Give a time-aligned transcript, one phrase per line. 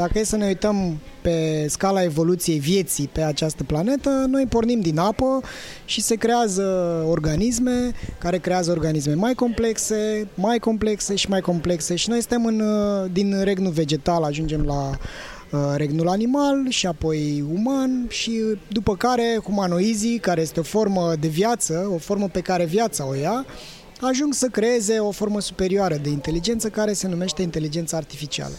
[0.00, 4.98] Dacă e să ne uităm pe scala evoluției vieții pe această planetă, noi pornim din
[4.98, 5.40] apă
[5.84, 6.62] și se creează
[7.08, 12.62] organisme care creează organisme mai complexe, mai complexe și mai complexe și noi suntem în,
[13.12, 20.18] din regnul vegetal, ajungem la uh, regnul animal și apoi uman și după care humanoizii,
[20.18, 23.46] care este o formă de viață, o formă pe care viața o ia,
[24.00, 28.54] ajung să creeze o formă superioară de inteligență care se numește inteligența artificială.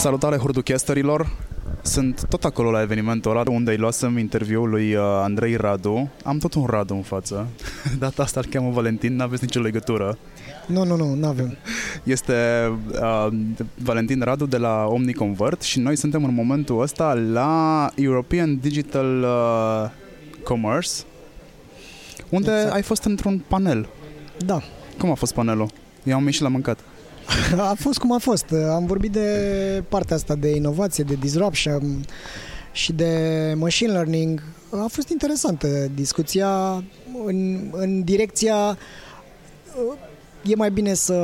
[0.00, 1.30] Salutare hurduchesterilor!
[1.82, 6.10] Sunt tot acolo la evenimentul ăla unde îi luasem interviul lui uh, Andrei Radu.
[6.24, 7.46] Am tot un Radu în față.
[7.98, 10.18] Data asta îl cheamă Valentin, n-aveți nicio legătură.
[10.66, 11.56] Nu, nu, nu, nu avem.
[12.02, 12.34] Este
[12.92, 13.28] uh,
[13.74, 19.90] Valentin Radu de la OmniConvert și noi suntem în momentul ăsta la European Digital uh,
[20.44, 20.90] Commerce,
[22.28, 22.74] unde exact.
[22.74, 23.88] ai fost într-un panel.
[24.38, 24.62] Da.
[24.98, 25.70] Cum a fost panelul?
[26.04, 26.78] Eu am ieșit la mâncat.
[27.70, 28.54] A fost cum a fost.
[28.70, 29.28] Am vorbit de
[29.88, 32.04] partea asta de inovație, de disruption
[32.72, 34.42] și de machine learning.
[34.70, 36.84] A fost interesantă discuția
[37.24, 38.78] în, în direcția
[40.42, 41.14] e mai bine să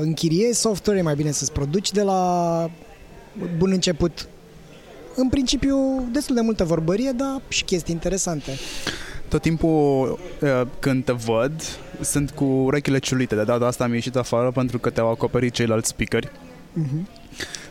[0.00, 2.70] închiriezi software, e mai bine să-ți produci de la
[3.58, 4.28] bun început.
[5.14, 8.50] În principiu, destul de multă vorbărie, dar și chestii interesante.
[9.28, 10.18] Tot timpul
[10.78, 11.52] când te văd,
[12.00, 13.34] sunt cu urechile ciulite.
[13.34, 16.26] De data asta am ieșit afară pentru că te-au acoperit ceilalți speakeri.
[16.26, 17.18] Uh-huh.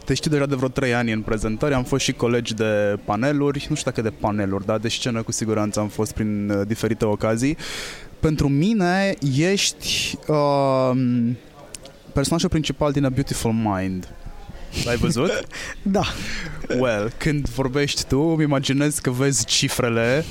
[0.06, 3.66] Te știu deja de vreo 3 ani în prezentări, am fost și colegi de paneluri,
[3.70, 7.06] nu știu dacă de paneluri, dar de scenă cu siguranță am fost prin uh, diferite
[7.06, 7.58] ocazii.
[8.20, 10.92] Pentru mine ești uh,
[12.14, 14.08] personajul principal din A Beautiful Mind.
[14.86, 15.32] L-ai văzut?
[15.82, 16.04] da.
[16.80, 20.26] Well, când vorbești tu, îmi imaginez că vezi cifrele.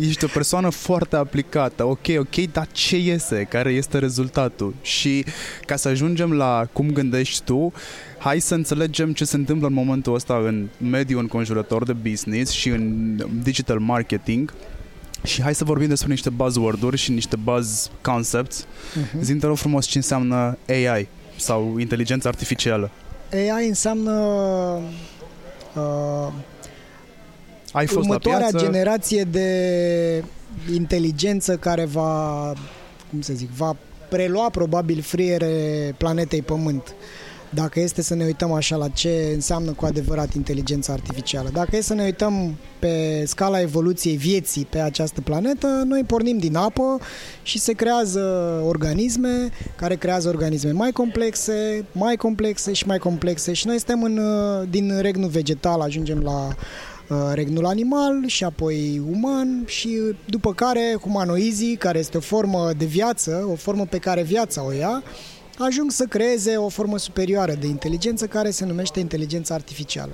[0.00, 1.84] Ești o persoană foarte aplicată.
[1.84, 3.46] Ok, ok, dar ce iese?
[3.50, 4.74] Care este rezultatul?
[4.82, 5.24] Și
[5.66, 7.72] ca să ajungem la cum gândești tu,
[8.18, 12.68] hai să înțelegem ce se întâmplă în momentul ăsta în mediul înconjurător de business și
[12.68, 14.54] în digital marketing.
[15.24, 18.64] Și hai să vorbim despre niște buzzword-uri și niște buzz concepts.
[18.64, 19.20] Uh-huh.
[19.20, 22.90] Zi-mi te rog frumos ce înseamnă AI sau inteligența artificială.
[23.32, 24.12] AI înseamnă
[25.76, 26.32] uh,
[27.72, 28.64] Ai fost următoarea la piață?
[28.64, 30.24] generație de
[30.72, 32.52] inteligență care va,
[33.10, 33.76] cum să zic, va
[34.08, 36.86] prelua probabil friere planetei Pământ.
[36.86, 36.94] Uh,
[37.50, 41.48] dacă este să ne uităm așa la ce înseamnă cu adevărat inteligența artificială.
[41.52, 46.56] Dacă e să ne uităm pe scala evoluției vieții pe această planetă, noi pornim din
[46.56, 46.98] apă
[47.42, 48.20] și se creează
[48.66, 54.20] organisme care creează organisme mai complexe, mai complexe și mai complexe și noi suntem în,
[54.70, 61.76] din regnul vegetal, ajungem la uh, regnul animal și apoi uman și după care humanoizii,
[61.76, 65.02] care este o formă de viață, o formă pe care viața o ia,
[65.62, 70.12] ajung să creeze o formă superioară de inteligență care se numește inteligența artificială.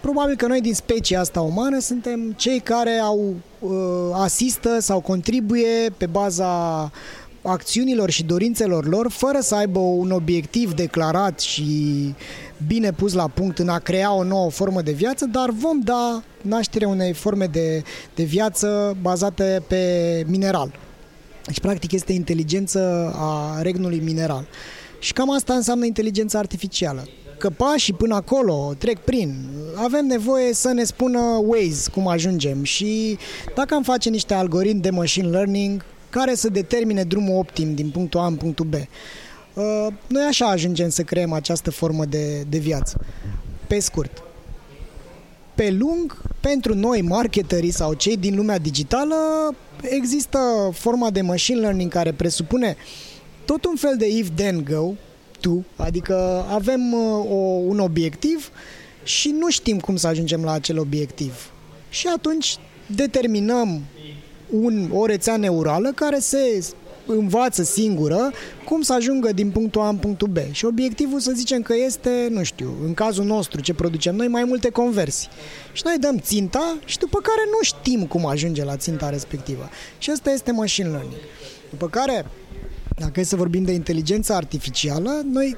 [0.00, 3.70] Probabil că noi din specia asta umană suntem cei care au uh,
[4.12, 6.90] asistă sau contribuie pe baza
[7.42, 11.64] acțiunilor și dorințelor lor, fără să aibă un obiectiv declarat și
[12.66, 16.22] bine pus la punct în a crea o nouă formă de viață, dar vom da
[16.42, 17.82] naștere unei forme de,
[18.14, 20.87] de viață bazate pe mineral.
[21.48, 24.46] Deci, practic, este inteligență a regnului mineral.
[24.98, 27.08] Și cam asta înseamnă inteligența artificială.
[27.38, 29.34] Că pașii până acolo trec prin.
[29.74, 33.18] Avem nevoie să ne spună Waze cum ajungem și
[33.54, 38.20] dacă am face niște algoritmi de machine learning care să determine drumul optim din punctul
[38.20, 38.74] A în punctul B.
[38.74, 43.00] Uh, noi așa ajungem să creăm această formă de, de viață.
[43.66, 44.22] Pe scurt.
[45.58, 49.14] Pe lung, pentru noi, marketerii sau cei din lumea digitală,
[49.82, 50.38] există
[50.72, 52.76] forma de machine learning care presupune
[53.44, 54.92] tot un fel de if then go
[55.40, 57.34] to, adică avem uh, o,
[57.66, 58.50] un obiectiv
[59.02, 61.50] și nu știm cum să ajungem la acel obiectiv.
[61.90, 62.56] Și atunci
[62.86, 63.80] determinăm
[64.50, 66.64] un, o rețea neurală care se
[67.08, 68.30] învață singură
[68.64, 70.38] cum să ajungă din punctul A în punctul B.
[70.50, 74.44] Și obiectivul să zicem că este, nu știu, în cazul nostru ce producem noi, mai
[74.44, 75.28] multe conversii.
[75.72, 79.68] Și noi dăm ținta și după care nu știm cum ajunge la ținta respectivă.
[79.98, 81.20] Și asta este machine learning.
[81.70, 82.26] După care,
[82.96, 85.56] dacă e să vorbim de inteligență artificială, noi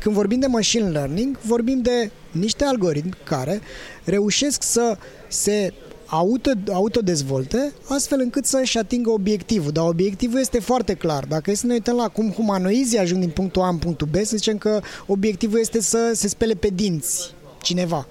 [0.00, 3.60] când vorbim de machine learning, vorbim de niște algoritmi care
[4.04, 4.96] reușesc să
[5.28, 5.72] se
[6.08, 9.72] auto, autodezvolte astfel încât să-și atingă obiectivul.
[9.72, 11.24] Dar obiectivul este foarte clar.
[11.24, 14.14] Dacă este să ne uităm la cum humanoizii ajung din punctul A în punctul B,
[14.14, 18.06] să zicem că obiectivul este să se spele pe dinți cineva.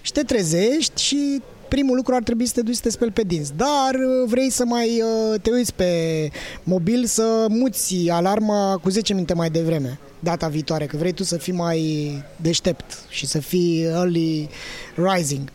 [0.00, 3.22] Și te trezești și primul lucru ar trebui să te duci să te speli pe
[3.22, 3.52] dinți.
[3.56, 5.92] Dar uh, vrei să mai uh, te uiți pe
[6.62, 11.36] mobil să muți alarma cu 10 minute mai devreme data viitoare, că vrei tu să
[11.36, 14.48] fii mai deștept și să fii early
[14.94, 15.48] rising.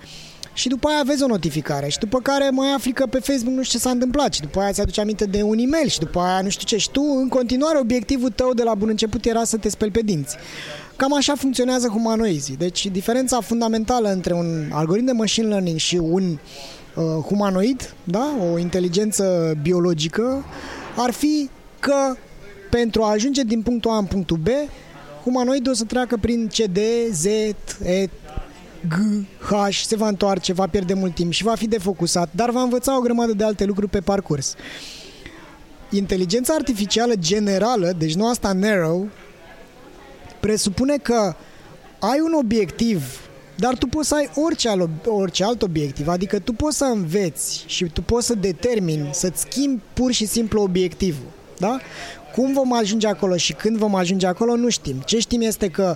[0.54, 3.64] Și după aia vezi o notificare și după care mai afli că pe Facebook nu
[3.64, 6.42] știu ce s-a întâmplat și după aia ți-aduce aminte de un e-mail și după aia
[6.42, 9.58] nu știu ce și tu în continuare obiectivul tău de la bun început era să
[9.58, 10.36] te speli pe dinți.
[10.96, 12.56] Cam așa funcționează humanoizii.
[12.56, 16.24] Deci diferența fundamentală între un algoritm de machine learning și un
[16.96, 18.34] uh, humanoid, da?
[18.52, 20.46] o inteligență biologică,
[20.98, 21.50] ar fi
[21.80, 22.16] că
[22.70, 24.48] pentru a ajunge din punctul A în punctul B,
[25.24, 26.78] humanoidul o să treacă prin CD,
[27.12, 28.10] Z, E,
[28.88, 32.62] G, H, se va întoarce, va pierde mult timp și va fi defocusat, dar va
[32.62, 34.56] învăța o grămadă de alte lucruri pe parcurs.
[35.90, 39.08] Inteligența artificială generală, deci nu asta narrow,
[40.40, 41.36] presupune că
[42.00, 43.04] ai un obiectiv,
[43.56, 47.64] dar tu poți să ai orice, alt, orice alt obiectiv, adică tu poți să înveți
[47.68, 51.32] și tu poți să determini, să-ți schimbi pur și simplu obiectivul.
[51.58, 51.80] Da?
[52.36, 55.02] Cum vom ajunge acolo și când vom ajunge acolo, nu știm.
[55.06, 55.96] Ce știm este că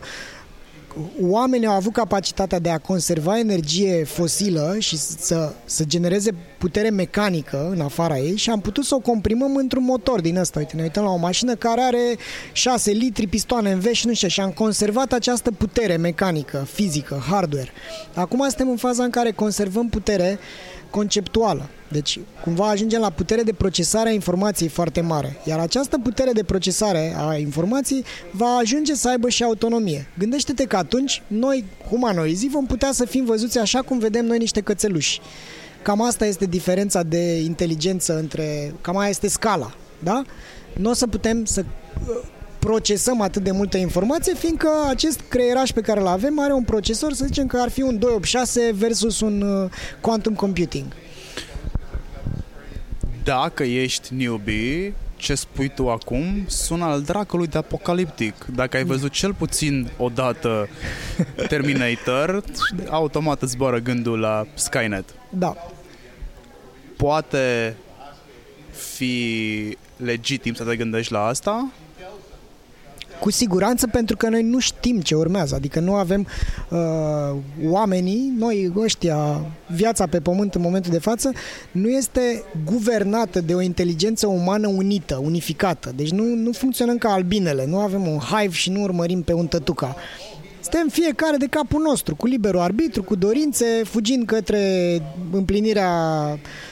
[1.22, 7.70] oamenii au avut capacitatea de a conserva energie fosilă și să, să genereze putere mecanică
[7.72, 10.60] în afara ei și am putut să o comprimăm într-un motor din ăsta.
[10.60, 12.18] Uite, ne uităm la o mașină care are
[12.52, 17.24] 6 litri pistoane în vești și nu știu, și am conservat această putere mecanică, fizică,
[17.30, 17.72] hardware.
[18.14, 20.40] Acum suntem în faza în care conservăm putere
[20.90, 21.70] conceptuală.
[21.92, 25.38] Deci, cumva ajungem la putere de procesare a informației foarte mare.
[25.44, 30.08] Iar această putere de procesare a informației va ajunge să aibă și autonomie.
[30.18, 34.62] Gândește-te că atunci noi, humanoizii, vom putea să fim văzuți așa cum vedem noi niște
[34.62, 35.22] cățeluși.
[35.82, 38.74] Cam asta este diferența de inteligență între...
[38.82, 39.74] Cam aia este scala,
[40.04, 40.24] da?
[40.74, 41.66] Nu o să putem să
[42.08, 42.16] uh,
[42.68, 47.14] procesăm atât de multă informație, fiindcă acest creieraș pe care îl avem are un procesor,
[47.14, 49.70] să zicem că ar fi un 286 versus un uh,
[50.02, 50.86] quantum computing.
[53.24, 58.46] Dacă ești newbie, ce spui tu acum sună al dracului de apocaliptic.
[58.56, 60.68] Dacă ai văzut cel puțin o dată
[61.50, 62.44] Terminator,
[62.90, 65.06] automat îți zboară gândul la Skynet.
[65.30, 65.56] Da.
[66.98, 67.76] Poate
[68.72, 71.72] fi legitim să te gândești la asta?
[73.20, 76.28] Cu siguranță pentru că noi nu știm ce urmează, adică nu avem
[76.70, 81.32] uh, oamenii, noi ăștia, viața pe pământ în momentul de față,
[81.72, 85.94] nu este guvernată de o inteligență umană unită, unificată.
[85.96, 89.48] Deci nu, nu funcționăm ca albinele, nu avem un hive și nu urmărim pe un
[89.48, 89.96] tătuca.
[90.72, 94.62] Suntem fiecare de capul nostru, cu liberul arbitru, cu dorințe, fugind către
[95.32, 95.92] împlinirea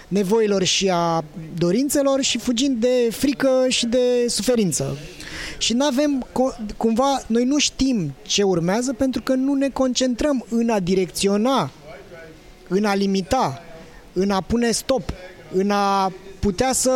[0.08, 1.24] nevoilor și a
[1.58, 4.98] dorințelor și fugind de frică și de suferință.
[5.58, 6.26] Și nu avem,
[6.78, 11.72] cumva, noi nu știm ce urmează pentru că nu ne concentrăm în a direcționa,
[12.68, 13.62] în a limita,
[14.14, 15.10] în a pune stop,
[15.54, 16.12] în a
[16.46, 16.92] putea să,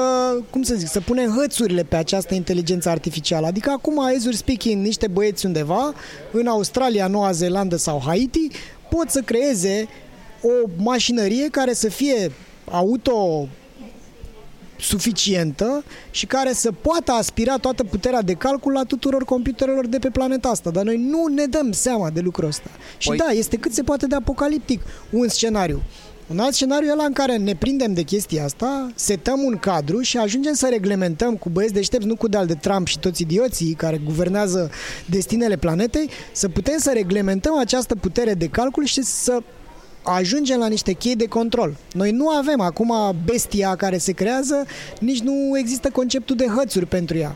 [0.50, 3.48] cum să zic, să punem hățurile pe această inteligență artificială.
[3.48, 5.94] Adică acum, as we're speaking, niște băieți undeva,
[6.32, 8.48] în Australia, Noua Zeelandă sau Haiti,
[8.90, 9.88] pot să creeze
[10.42, 12.32] o mașinărie care să fie
[12.72, 13.48] auto
[14.80, 20.10] suficientă și care să poată aspira toată puterea de calcul la tuturor computerelor de pe
[20.10, 20.70] planeta asta.
[20.70, 22.70] Dar noi nu ne dăm seama de lucrul ăsta.
[22.98, 23.18] Și păi...
[23.18, 25.82] da, este cât se poate de apocaliptic un scenariu.
[26.32, 30.02] Un alt scenariu e ăla în care ne prindem de chestia asta, setăm un cadru
[30.02, 33.74] și ajungem să reglementăm cu băieți deștepți, nu cu de de Trump și toți idioții
[33.74, 34.72] care guvernează
[35.06, 39.40] destinele planetei, să putem să reglementăm această putere de calcul și să
[40.04, 41.76] ajungem la niște chei de control.
[41.94, 42.94] Noi nu avem acum
[43.26, 44.66] bestia care se creează,
[45.00, 47.36] nici nu există conceptul de hățuri pentru ea.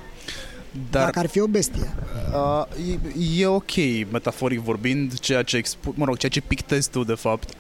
[0.90, 1.94] Dar, Dacă ar fi o bestie.
[2.34, 2.66] Uh,
[3.38, 3.72] e, e ok,
[4.12, 7.54] metaforic vorbind, ceea ce expu- mă rog, ceea ce pictezi tu, de fapt.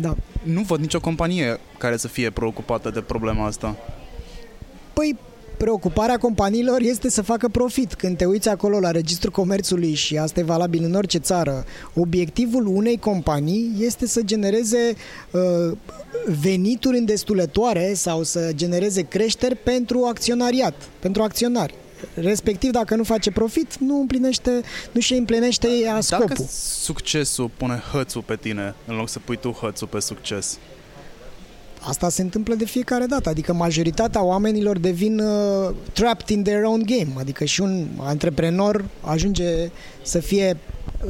[0.00, 0.16] Da.
[0.42, 3.76] Nu văd nicio companie care să fie preocupată de problema asta.
[4.92, 5.16] Păi,
[5.56, 7.94] preocuparea companiilor este să facă profit.
[7.94, 12.66] Când te uiți acolo la registrul comerțului și asta e valabil în orice țară, obiectivul
[12.66, 14.94] unei companii este să genereze
[15.30, 15.76] uh,
[16.40, 21.74] venituri îndestulătoare sau să genereze creșteri pentru acționariat, pentru acționari.
[22.14, 24.60] Respectiv, dacă nu face profit, nu împlinește,
[24.92, 26.26] nu și împlinește scopul.
[26.28, 26.42] Dacă
[26.80, 30.58] succesul pune hățul pe tine, în loc să pui tu hățul pe succes,
[31.88, 36.82] asta se întâmplă de fiecare dată, adică majoritatea oamenilor devin uh, trapped in their own
[36.86, 39.70] game, adică și un antreprenor ajunge
[40.02, 40.56] să fie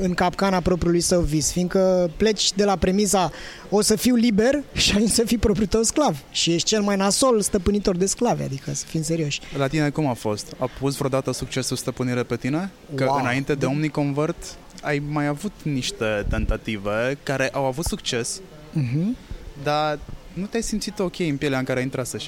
[0.01, 3.31] în capcana propriului său vis, fiindcă pleci de la premisa
[3.71, 6.97] o să fiu liber și ai să fii propriul tău sclav și ești cel mai
[6.97, 9.41] nasol stăpânitor de sclavi, adică să fim serioși.
[9.59, 10.53] La tine cum a fost?
[10.59, 12.71] A pus vreodată succesul stăpânire pe tine?
[12.95, 13.19] Că Wow.
[13.21, 14.37] înainte de OmniConvert
[14.83, 18.41] ai mai avut niște tentative care au avut succes,
[18.77, 19.17] Uh-huh.
[19.63, 19.99] dar
[20.37, 22.19] nu te-ai simțit ok în pielea în care ai intrat să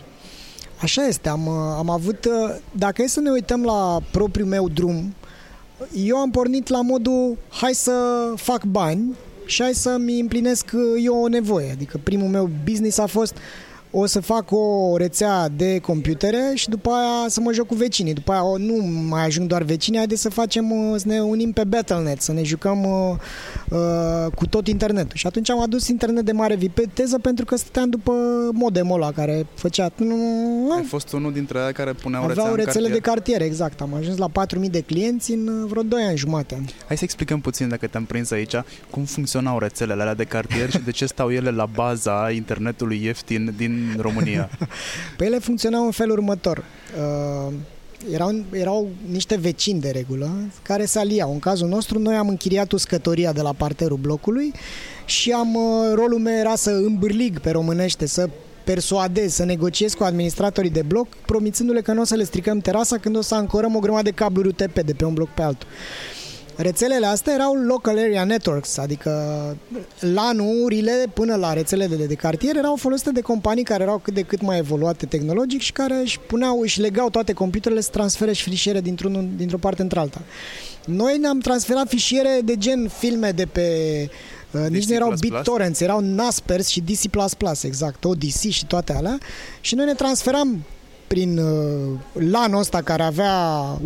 [0.81, 4.69] Așa este, am, uh, am avut, uh, dacă e să ne uităm la propriul meu
[4.69, 5.15] drum,
[5.95, 7.93] eu am pornit la modul hai să
[8.37, 9.15] fac bani
[9.47, 11.71] și hai să-mi împlinesc uh, eu o nevoie.
[11.71, 13.37] Adică primul meu business a fost
[13.90, 18.14] o să fac o rețea de computere și după aia să mă joc cu vecinii.
[18.14, 18.75] După aia o, nu
[19.09, 22.42] mai ajung doar vecinii, haideți să facem, uh, să ne unim pe Battle.net, să ne
[22.42, 23.16] jucăm uh,
[23.71, 25.16] uh, cu tot internetul.
[25.16, 28.12] Și atunci am adus internet de mare viteză pentru că stăteam după
[28.52, 29.90] modemul ăla care făcea...
[30.76, 33.02] Ai fost unul dintre aia care puneau rețea Aveau în rețele cartier.
[33.02, 33.80] de cartier, exact.
[33.80, 36.64] Am ajuns la 4.000 de clienți în uh, vreo 2 ani jumate.
[36.87, 38.54] Hai să explicăm puțin, dacă te-am prins aici,
[38.90, 43.54] cum funcționau rețelele alea de cartier și de ce stau ele la baza internetului ieftin
[43.57, 44.50] din România.
[45.16, 46.64] Pe ele funcționau în felul următor.
[47.49, 47.52] Uh,
[48.12, 50.30] erau, erau niște vecini de regulă
[50.62, 51.32] care se aliau.
[51.32, 54.52] În cazul nostru, noi am închiriat uscătoria de la parterul blocului
[55.04, 58.28] și am uh, rolul meu era să îmbârlig pe românește, să
[58.64, 62.99] persuadez, să negociez cu administratorii de bloc, promițându-le că nu o să le stricăm terasa
[62.99, 65.68] când o să ancorăm o grămadă de cabluri UTP de pe un bloc pe altul.
[66.61, 69.12] Rețelele astea erau local area networks, adică
[70.00, 74.23] LAN-urile până la rețelele de, de cartier erau folosite de companii care erau cât de
[74.23, 78.43] cât mai evoluate tehnologic și care își puneau, își legau toate computerele să transfere și
[78.43, 80.21] fișiere dintr-un, dintr-o parte într-alta.
[80.85, 83.67] Noi ne-am transferat fișiere de gen filme de pe
[84.53, 84.88] Uh, nici DC++?
[84.88, 87.05] nu erau BitTorrents, erau Naspers și DC++,
[87.62, 89.19] exact, ODC și toate alea.
[89.61, 90.65] Și noi ne transferam
[91.09, 93.33] prin uh, LAN-ul ăsta care avea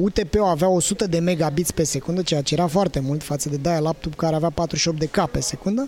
[0.01, 4.15] UTP-ul avea 100 de megabits pe secundă, ceea ce era foarte mult față de dial-up
[4.17, 5.87] care avea 48 de K pe secundă,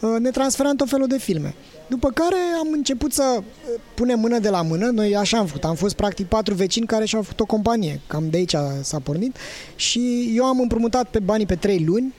[0.00, 1.54] uh, ne transferam tot felul de filme.
[1.86, 3.44] După care am început să uh,
[3.94, 7.04] punem mână de la mână, noi așa am făcut, am fost practic patru vecini care
[7.04, 9.36] și-au făcut o companie, cam de aici s-a pornit.
[9.76, 12.14] Și eu am împrumutat pe banii pe 3 luni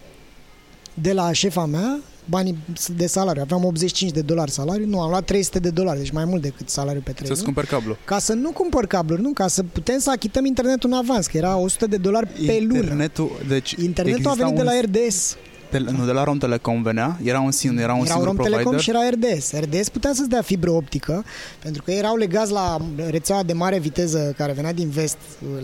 [0.93, 2.57] de la șefa mea banii
[2.95, 3.41] de salariu.
[3.41, 6.69] Aveam 85 de dolari salariu, nu, am luat 300 de dolari, deci mai mult decât
[6.69, 7.53] salariul pe 3 Să-ți luni.
[7.53, 7.97] cumperi cablu.
[8.05, 11.37] Ca să nu cumpăr cabluri, nu, ca să putem să achităm internetul în avans, că
[11.37, 12.77] era 100 de dolari pe lună.
[12.77, 15.35] Internetul, deci Internetul a exista venit de un- la RDS.
[15.73, 18.59] De, nu, de la Romtelecom venea, era un, sin, era un Era singur Rom provider.
[18.59, 19.51] Telecom și era RDS.
[19.51, 21.23] RDS putea să-ți dea fibră optică,
[21.59, 22.77] pentru că erau legați la
[23.09, 25.17] rețeaua de mare viteză care venea din vest,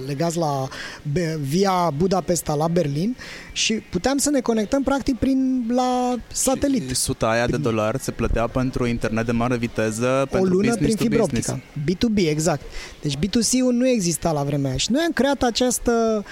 [0.07, 0.67] legați la
[1.11, 3.15] Be- via Budapesta la Berlin
[3.51, 6.95] și puteam să ne conectăm practic prin la satelit.
[6.95, 10.77] Suta aia de dolari se plătea pentru internet de mare viteză, o pentru lună business
[10.77, 11.47] prin to fibră business.
[11.47, 12.07] optică.
[12.07, 12.61] B2B, exact.
[13.01, 16.23] Deci B2C-ul nu exista la vremea aia și noi am creat această, uh,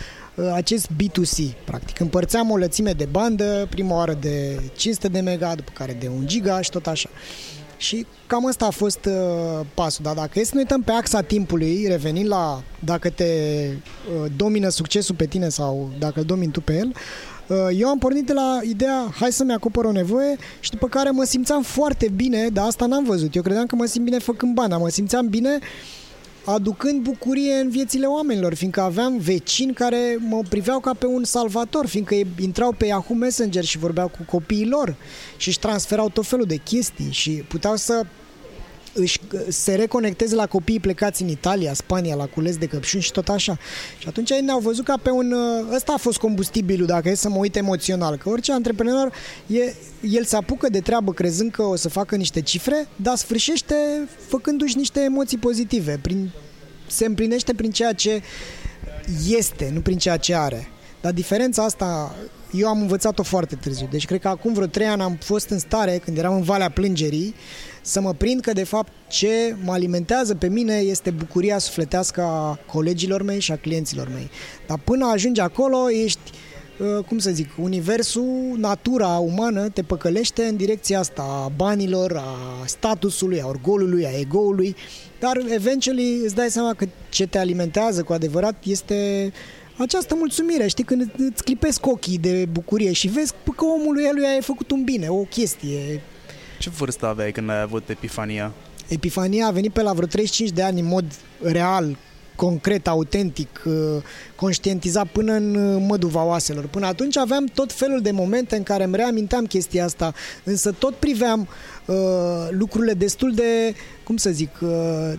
[0.53, 1.99] acest B2C, practic.
[1.99, 6.25] Împărțeam o lățime de bandă, prima oară de 500 de mega, după care de 1
[6.25, 7.09] giga și tot așa.
[7.77, 10.03] Și cam asta a fost uh, pasul.
[10.03, 14.69] Dar dacă e să ne uităm pe axa timpului, revenind la dacă te uh, domină
[14.69, 16.93] succesul pe tine sau dacă îl domini tu pe el,
[17.47, 21.09] uh, eu am pornit de la ideea hai să-mi acopăr o nevoie și după care
[21.09, 23.35] mă simțeam foarte bine, dar asta n-am văzut.
[23.35, 25.59] Eu credeam că mă simt bine făcând bani, dar mă simțeam bine
[26.49, 31.87] aducând bucurie în viețile oamenilor, fiindcă aveam vecini care mă priveau ca pe un salvator,
[31.87, 34.95] fiindcă ei intrau pe Yahoo Messenger și vorbeau cu copiii lor
[35.37, 38.05] și își transferau tot felul de chestii și puteau să
[38.97, 43.29] își se reconecteze la copiii plecați în Italia, Spania, la cules de căpșuni și tot
[43.29, 43.57] așa.
[43.97, 45.33] Și atunci ei ne-au văzut ca pe un...
[45.73, 49.11] Ăsta a fost combustibilul, dacă e să mă uit emoțional, că orice antreprenor,
[49.47, 53.75] e, el se apucă de treabă crezând că o să facă niște cifre, dar sfârșește
[54.27, 55.99] făcându-și niște emoții pozitive.
[56.01, 56.31] Prin,
[56.87, 58.21] se împlinește prin ceea ce
[59.27, 60.67] este, nu prin ceea ce are.
[61.01, 62.15] Dar diferența asta
[62.51, 63.87] eu am învățat-o foarte târziu.
[63.91, 66.69] Deci cred că acum vreo trei ani am fost în stare, când eram în Valea
[66.69, 67.35] Plângerii,
[67.87, 72.59] să mă prind că de fapt ce mă alimentează pe mine este bucuria sufletească a
[72.65, 74.29] colegilor mei și a clienților mei.
[74.67, 76.31] Dar până ajungi acolo ești
[76.79, 82.65] uh, cum să zic, universul, natura umană te păcălește în direcția asta a banilor, a
[82.65, 84.75] statusului, a orgolului, a egoului,
[85.19, 89.31] dar eventually îți dai seama că ce te alimentează cu adevărat este
[89.77, 94.41] această mulțumire, știi, când îți clipesc ochii de bucurie și vezi că omului lui ai
[94.41, 96.01] făcut un bine, o chestie.
[96.59, 98.51] Ce vârstă aveai când ai avut epifania?
[98.87, 101.05] Epifania a venit pe la vreo 35 de ani în mod
[101.41, 101.97] real,
[102.35, 103.73] concret, autentic, uh,
[104.35, 106.65] conștientizat până în uh, măduva oaselor.
[106.65, 110.95] Până atunci aveam tot felul de momente în care îmi reaminteam chestia asta, însă tot
[110.95, 111.47] priveam
[111.85, 111.95] uh,
[112.49, 114.69] lucrurile destul de, cum să zic, uh,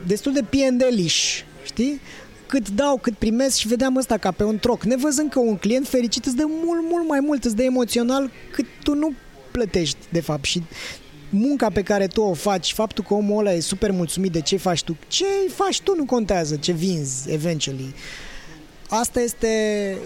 [0.07, 2.01] destul de piendeliș, știi?
[2.47, 4.85] cât dau, cât primesc și vedeam ăsta ca pe un troc.
[4.85, 8.67] Nevăzând că un client fericit îți dă mult, mult mai mult, îți dă emoțional cât
[8.83, 9.13] tu nu
[9.51, 10.45] plătești, de fapt.
[10.45, 10.63] Și
[11.31, 14.57] munca pe care tu o faci, faptul că omul ăla e super mulțumit de ce
[14.57, 17.95] faci tu, ce faci tu nu contează, ce vinzi eventually.
[18.91, 19.49] Asta este,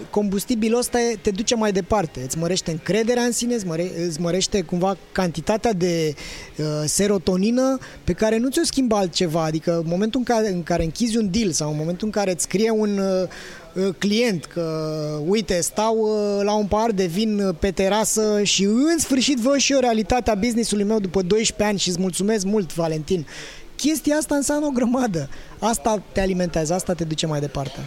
[0.09, 4.61] combustibilul ăsta te duce mai departe, îți mărește încrederea în sine, îți, măre, îți mărește
[4.61, 6.13] cumva cantitatea de
[6.57, 10.83] uh, serotonină pe care nu ți-o schimbă altceva, adică în momentul în care, în care
[10.83, 14.89] închizi un deal sau în momentul în care îți scrie un uh, uh client că,
[15.27, 19.73] uite, stau uh, la un par de vin pe terasă și în sfârșit văd și
[19.73, 23.27] eu realitatea businessului meu după 12 ani și îți mulțumesc mult, Valentin.
[23.75, 25.29] Chestia asta înseamnă o grămadă.
[25.59, 27.79] Asta te alimentează, asta te duce mai departe.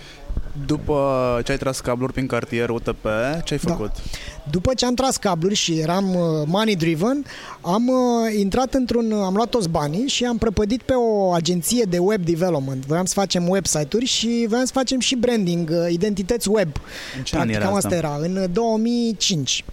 [0.66, 3.04] După ce ai tras cabluri prin cartier UTP,
[3.44, 3.70] ce ai da.
[3.72, 3.92] făcut?
[3.94, 4.02] Da.
[4.50, 7.24] După ce am tras cabluri și eram uh, money driven,
[7.60, 11.98] am uh, intrat într-un, am luat toți banii și am prăpădit pe o agenție de
[11.98, 12.86] web development.
[12.86, 16.68] Voiam să facem website-uri și voiam să facem și branding, uh, identități web.
[17.16, 17.76] În ce Practic, era asta?
[17.76, 19.64] asta era, în 2005.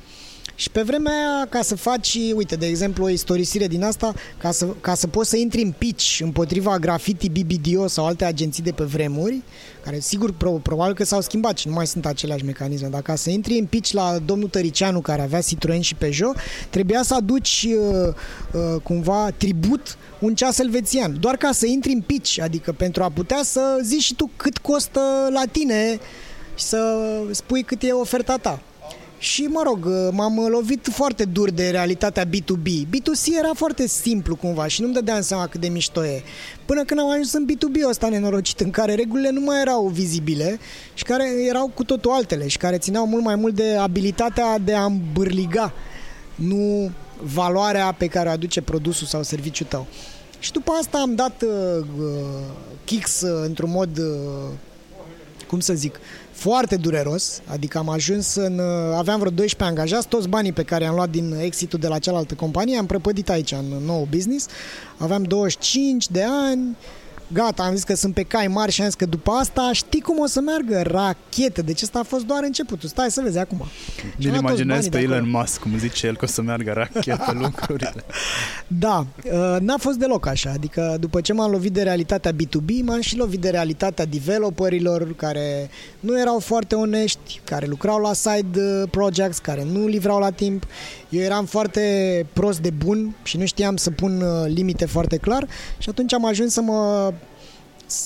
[0.55, 4.51] Și pe vremea aia, ca să faci, uite, de exemplu, o istorisire din asta, ca
[4.51, 8.71] să, ca să poți să intri în pitch împotriva Graffiti, BBDO sau alte agenții de
[8.71, 9.41] pe vremuri,
[9.83, 13.15] care sigur pro, probabil că s-au schimbat și nu mai sunt aceleași mecanisme, dar ca
[13.15, 16.35] să intri în pitch la domnul Tăricianu care avea Citroen și Peugeot,
[16.69, 18.13] trebuia să aduci uh,
[18.53, 23.09] uh, cumva tribut un ceas elvețian, doar ca să intri în pitch, adică pentru a
[23.09, 25.99] putea să zici și tu cât costă la tine
[26.55, 26.99] și să
[27.31, 28.61] spui cât e oferta ta.
[29.23, 32.67] Și, mă rog, m-am lovit foarte dur de realitatea B2B.
[32.67, 36.23] B2C era foarte simplu cumva și nu-mi dădeam seama cât de mișto e.
[36.65, 40.59] Până când am ajuns în B2B ăsta nenorocit, în care regulile nu mai erau vizibile
[40.93, 44.73] și care erau cu totul altele și care țineau mult mai mult de abilitatea de
[44.73, 45.73] a îmbârliga,
[46.35, 49.87] nu valoarea pe care o aduce produsul sau serviciul tău.
[50.39, 52.05] Și după asta am dat uh, uh
[52.85, 54.49] kicks uh, într-un mod, uh,
[55.47, 55.99] cum să zic,
[56.43, 58.59] foarte dureros, adică am ajuns în...
[58.59, 61.99] Uh, aveam vreo 12 angajați, toți banii pe care am luat din exitul de la
[61.99, 64.47] cealaltă companie am prăpădit aici în nou business.
[64.97, 66.77] Aveam 25 de ani,
[67.27, 70.01] gata, am zis că sunt pe cai mari și am zis că după asta știi
[70.01, 71.61] cum o să meargă rachetă.
[71.61, 72.89] Deci asta a fost doar începutul.
[72.89, 73.65] Stai să vezi acum.
[74.17, 78.05] Mi-l imaginez pe Elon Musk, cum zice el că o să meargă rachetă lucrurile.
[78.79, 80.51] Da, uh, n-a fost deloc așa.
[80.53, 85.69] Adică după ce m-am lovit de realitatea B2B, m-am și lovit de realitatea developerilor care
[85.99, 90.65] nu erau foarte onești, care lucrau la side uh, projects, care nu livrau la timp.
[91.09, 95.47] Eu eram foarte prost de bun și nu știam să pun uh, limite foarte clar
[95.77, 97.13] și atunci am ajuns să mă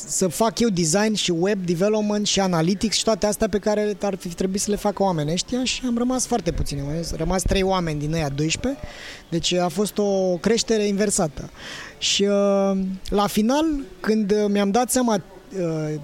[0.08, 4.15] să fac eu design și web development și analytics și toate astea pe care ar
[4.15, 6.80] fi trebuit să le facă oameni ăștia și am rămas foarte puțini.
[6.80, 8.82] Am rămas trei oameni din ăia 12,
[9.30, 11.50] deci a fost o creștere inversată.
[11.97, 12.78] Și uh,
[13.10, 13.65] la final,
[14.00, 15.23] când mi-am dat seama
[15.60, 16.00] uh,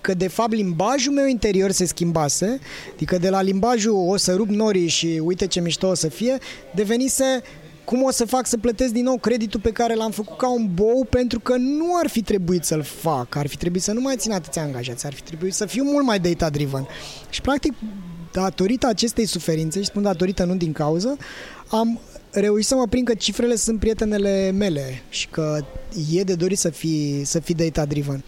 [0.00, 2.60] că de fapt limbajul meu interior se schimbase,
[2.94, 6.38] adică de la limbajul o să rup norii și uite ce mișto o să fie,
[6.74, 7.42] devenise
[7.90, 10.68] cum o să fac să plătesc din nou creditul pe care l-am făcut ca un
[10.74, 14.16] bou pentru că nu ar fi trebuit să-l fac, ar fi trebuit să nu mai
[14.16, 16.86] țin atâția angajați, ar fi trebuit să fiu mult mai data-driven.
[17.30, 17.72] Și practic,
[18.32, 21.16] datorită acestei suferințe, și spun datorită nu din cauză,
[21.68, 21.98] am
[22.30, 25.64] reușit să mă prind că cifrele sunt prietenele mele și că
[26.12, 28.24] e de dorit să fii, să fii data-driven.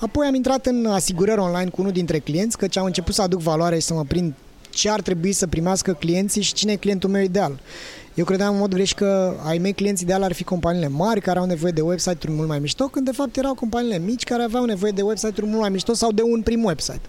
[0.00, 3.40] Apoi am intrat în asigurări online cu unul dintre clienți, căci am început să aduc
[3.40, 4.32] valoare și să mă prind
[4.70, 7.60] ce ar trebui să primească clienții și cine e clientul meu ideal.
[8.14, 11.38] Eu credeam în mod greșit că ai mei clienți ideal ar fi companiile mari care
[11.38, 14.64] au nevoie de website-uri mult mai mișto, când de fapt erau companiile mici care aveau
[14.64, 17.00] nevoie de website-uri mult mai mișto sau de un prim website.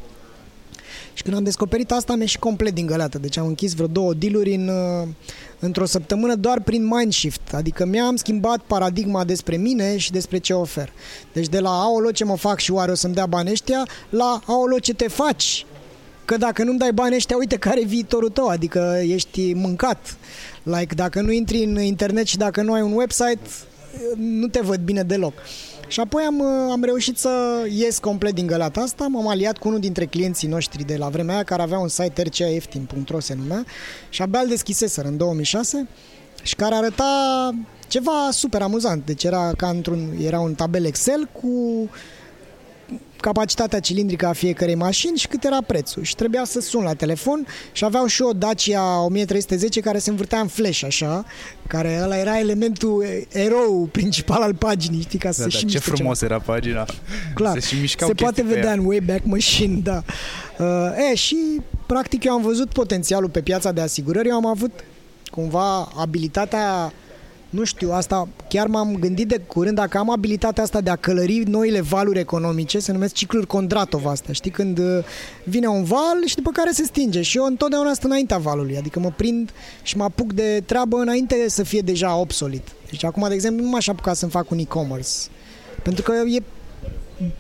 [1.13, 3.18] Și când am descoperit asta, mi-e și complet din găleată.
[3.18, 5.08] Deci am închis vreo două dealuri în, uh,
[5.60, 7.54] într-o săptămână doar prin mindshift.
[7.54, 10.92] Adică mi-am schimbat paradigma despre mine și despre ce ofer.
[11.34, 14.42] Deci de la aolo ce mă fac și oare o să-mi dea bani ăștia, la
[14.46, 15.66] aolo ce te faci.
[16.26, 20.18] Că dacă nu-mi dai bani ăștia, uite care e viitorul tău, adică ești mâncat.
[20.63, 23.39] Like, dacă nu intri în internet și dacă nu ai un website,
[24.15, 25.34] nu te văd bine deloc.
[25.88, 27.30] Și apoi am, am reușit să
[27.69, 31.34] ies complet din gălata asta, m-am aliat cu unul dintre clienții noștri de la vremea
[31.34, 33.65] aia, care avea un site rcaeftin.ro se numea,
[34.10, 35.88] și abia îl deschiseseră în 2006
[36.43, 37.52] și care arăta
[37.88, 39.06] ceva super amuzant.
[39.06, 41.49] Deci era ca într-un, era un tabel Excel cu
[43.24, 46.04] capacitatea cilindrică a fiecarei mașini și cât era prețul.
[46.04, 50.40] Și trebuia să sun la telefon și aveau și o Dacia 1310 care se învârtea
[50.40, 51.26] în flash așa,
[51.68, 55.66] care ăla era elementul erou principal al paginii, știi, ca să da, se da, și
[55.66, 56.34] ce miște frumos ceva.
[56.34, 56.86] era pagina.
[57.34, 58.80] Clar, se, și mișcau se chestii poate pe vedea ea.
[58.80, 60.04] în Wayback Machine, da.
[60.58, 61.38] Uh, e, și
[61.86, 64.72] practic eu am văzut potențialul pe piața de asigurări, eu am avut
[65.32, 66.94] cumva abilitatea
[67.54, 71.44] nu știu, asta chiar m-am gândit de curând dacă am abilitatea asta de a călări
[71.44, 75.04] noile valuri economice, se numesc cicluri Kondratov astea, știi, când uh,
[75.44, 77.22] vine un val și după care se stinge.
[77.22, 81.50] Și eu întotdeauna sunt înaintea valului, adică mă prind și mă apuc de treabă înainte
[81.50, 82.68] să fie deja obsolit.
[82.89, 85.10] Deci acum, de exemplu, nu m-aș apuca să-mi fac un e-commerce,
[85.84, 86.44] pentru că e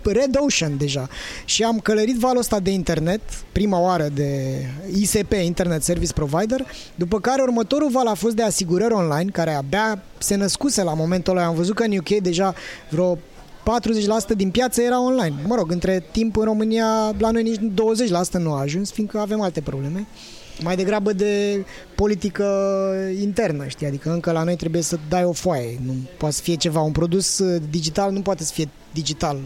[0.03, 1.09] Red Ocean deja.
[1.45, 4.59] Și am călărit valul ăsta de internet, prima oară de
[4.95, 6.65] ISP, Internet Service Provider,
[6.95, 11.37] după care următorul val a fost de asigurări online, care abia se născuse la momentul
[11.37, 11.45] ăla.
[11.45, 12.53] Am văzut că în UK deja
[12.89, 13.17] vreo
[13.63, 15.35] 40% din piață era online.
[15.47, 16.85] Mă rog, între timp în România
[17.17, 20.07] la noi nici 20% nu a ajuns, fiindcă avem alte probleme.
[20.61, 21.65] Mai degrabă de
[21.95, 22.45] politică
[23.21, 23.87] internă, știi?
[23.87, 25.79] Adică încă la noi trebuie să dai o foaie.
[25.85, 29.39] Nu poate să fie ceva, un produs uh, digital nu poate să fie digital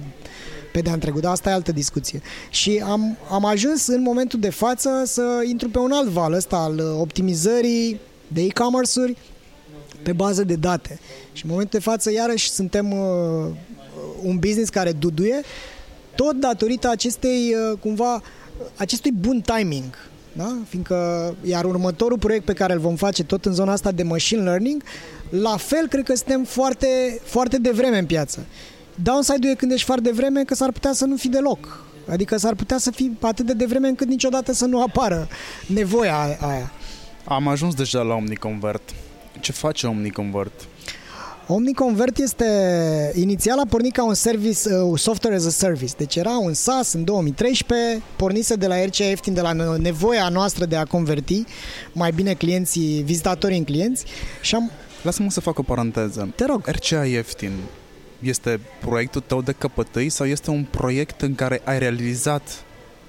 [0.78, 2.22] pe de-a întregul, dar asta e altă discuție.
[2.50, 6.56] Și am, am ajuns în momentul de față să intru pe un alt val ăsta
[6.56, 9.18] al uh, optimizării de e-commerce-uri
[10.04, 11.00] pe bază de date.
[11.34, 13.46] Și în momentul de față, iarăși, suntem uh,
[14.24, 15.42] un business care duduie
[16.16, 18.22] tot datorită acestei, uh, cumva,
[18.76, 19.94] acestui bun timing.
[20.34, 20.58] Da?
[20.68, 24.44] Fiindcă, iar următorul proiect pe care îl vom face tot în zona asta de machine
[24.44, 24.84] learning,
[25.30, 28.46] la fel cred că suntem foarte, foarte devreme în piață.
[29.04, 31.86] Downside-ul e când ești foarte devreme că s-ar putea să nu fii deloc.
[32.10, 35.28] Adică s-ar putea să fii atât de devreme încât niciodată să nu apară
[35.68, 36.72] nevoia aia.
[37.26, 38.94] Am ajuns deja la OmniConvert.
[39.40, 40.68] Ce face OmniConvert?
[41.48, 42.46] OmniConvert este
[43.16, 45.94] inițial a pornit ca un service, uh, software as a service.
[45.98, 50.66] Deci era un SaaS în 2013, pornise de la RCA ieftin, de la nevoia noastră
[50.66, 51.44] de a converti
[51.92, 54.06] mai bine clienții, vizitatorii în clienți
[54.42, 54.72] și am...
[55.02, 56.34] Lasă-mă să fac o paranteză.
[56.36, 56.68] Te rog.
[56.68, 57.52] RCA ieftin
[58.20, 62.64] este proiectul tău de căpătâi sau este un proiect în care ai realizat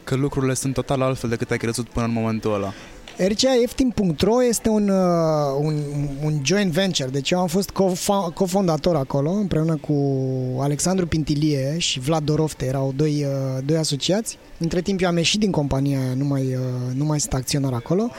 [0.05, 2.73] că lucrurile sunt total altfel decât ai crezut până în momentul ăla?
[3.17, 5.83] RCAieftin.ro este un, uh, un,
[6.25, 9.95] un joint venture, deci eu am fost co- cofondator acolo împreună cu
[10.61, 14.39] Alexandru Pintilie și Vlad Dorofte, erau doi, uh, doi asociați.
[14.59, 17.73] Între timp eu am ieșit din compania aia, nu mai, uh, nu mai sunt acționar
[17.73, 18.11] acolo.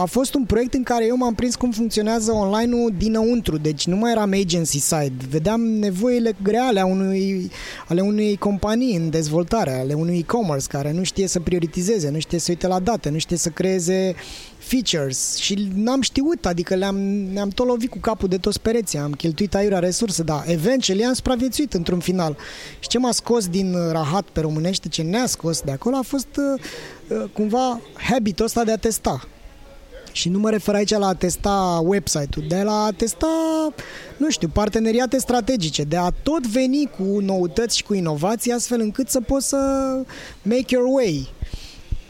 [0.00, 3.96] A fost un proiect în care eu m-am prins cum funcționează online-ul dinăuntru, deci nu
[3.96, 5.12] mai eram agency side.
[5.30, 7.50] Vedeam nevoile reale a unui,
[7.88, 12.38] ale unei companii în dezvoltare, ale unui e-commerce care nu știe să prioritizeze, nu știe
[12.38, 14.14] să uite la date, nu știe să creeze
[14.66, 16.96] features și n-am știut, adică le-am,
[17.32, 21.12] ne-am tot lovit cu capul de toți pereții, am cheltuit aiurea resurse, dar eventually am
[21.12, 22.36] supraviețuit într-un final.
[22.78, 26.28] Și ce m-a scos din rahat pe românește, ce ne-a scos de acolo a fost
[26.36, 29.28] uh, cumva habitul ăsta de a testa.
[30.12, 33.26] Și nu mă refer aici la a testa website-ul, de la a testa,
[34.16, 39.08] nu știu, parteneriate strategice, de a tot veni cu noutăți și cu inovații astfel încât
[39.08, 39.58] să poți să
[40.42, 41.34] make your way.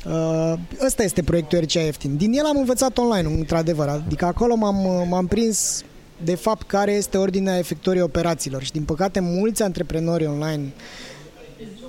[0.08, 0.52] Uh,
[0.84, 2.16] ăsta este proiectul RCA Ieftin.
[2.16, 3.88] Din el am învățat online, într-adevăr.
[3.88, 5.84] Adică acolo m-am, m-am prins
[6.24, 10.72] de fapt care este ordinea efectuării operațiilor și din păcate mulți antreprenori online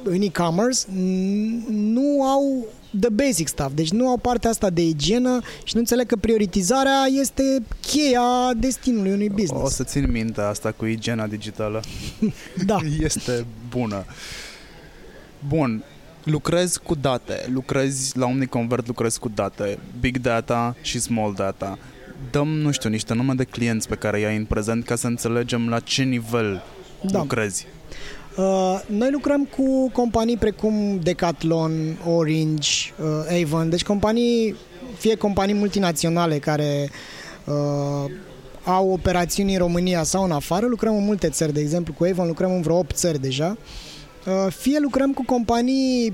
[0.04, 0.80] în e-commerce
[1.70, 2.66] nu au
[3.00, 7.06] the basic stuff, deci nu au partea asta de igienă și nu înțeleg că prioritizarea
[7.20, 7.44] este
[7.82, 9.64] cheia destinului unui business.
[9.64, 11.82] O să țin minte asta cu igiena digitală.
[12.66, 12.78] da.
[13.00, 14.06] Este bună.
[15.48, 15.84] Bun,
[16.28, 21.78] lucrezi cu date, lucrezi la OmniConvert, lucrezi cu date, big data și small data.
[22.32, 25.70] Dăm, nu știu, niște nume de clienți pe care i-ai în prezent ca să înțelegem
[25.70, 26.64] la ce nivel
[27.02, 27.20] da.
[27.20, 27.68] lucrezi.
[28.38, 34.56] Uh, noi lucrăm cu companii precum Decathlon, Orange, uh, Avon, deci companii,
[34.98, 36.90] fie companii multinaționale care
[37.46, 38.12] uh,
[38.64, 42.28] au operațiuni în România sau în afară, lucrăm în multe țări, de exemplu cu Avon
[42.28, 43.87] lucrăm în vreo 8 țări deja, uh,
[44.50, 46.14] fie lucrăm cu companii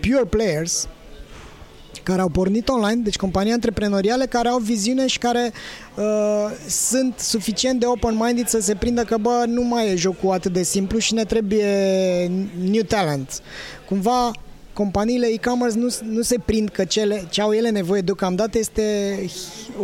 [0.00, 0.88] pure players,
[2.02, 5.52] care au pornit online, deci companii antreprenoriale care au viziune și care
[5.96, 6.04] uh,
[6.68, 10.62] sunt suficient de open-minded să se prindă că, bă, nu mai e jocul atât de
[10.62, 11.66] simplu și ne trebuie
[12.70, 13.40] new talent.
[13.88, 14.30] Cumva
[14.74, 19.18] companiile e-commerce nu, nu se prind că cele, ce au ele nevoie deocamdată este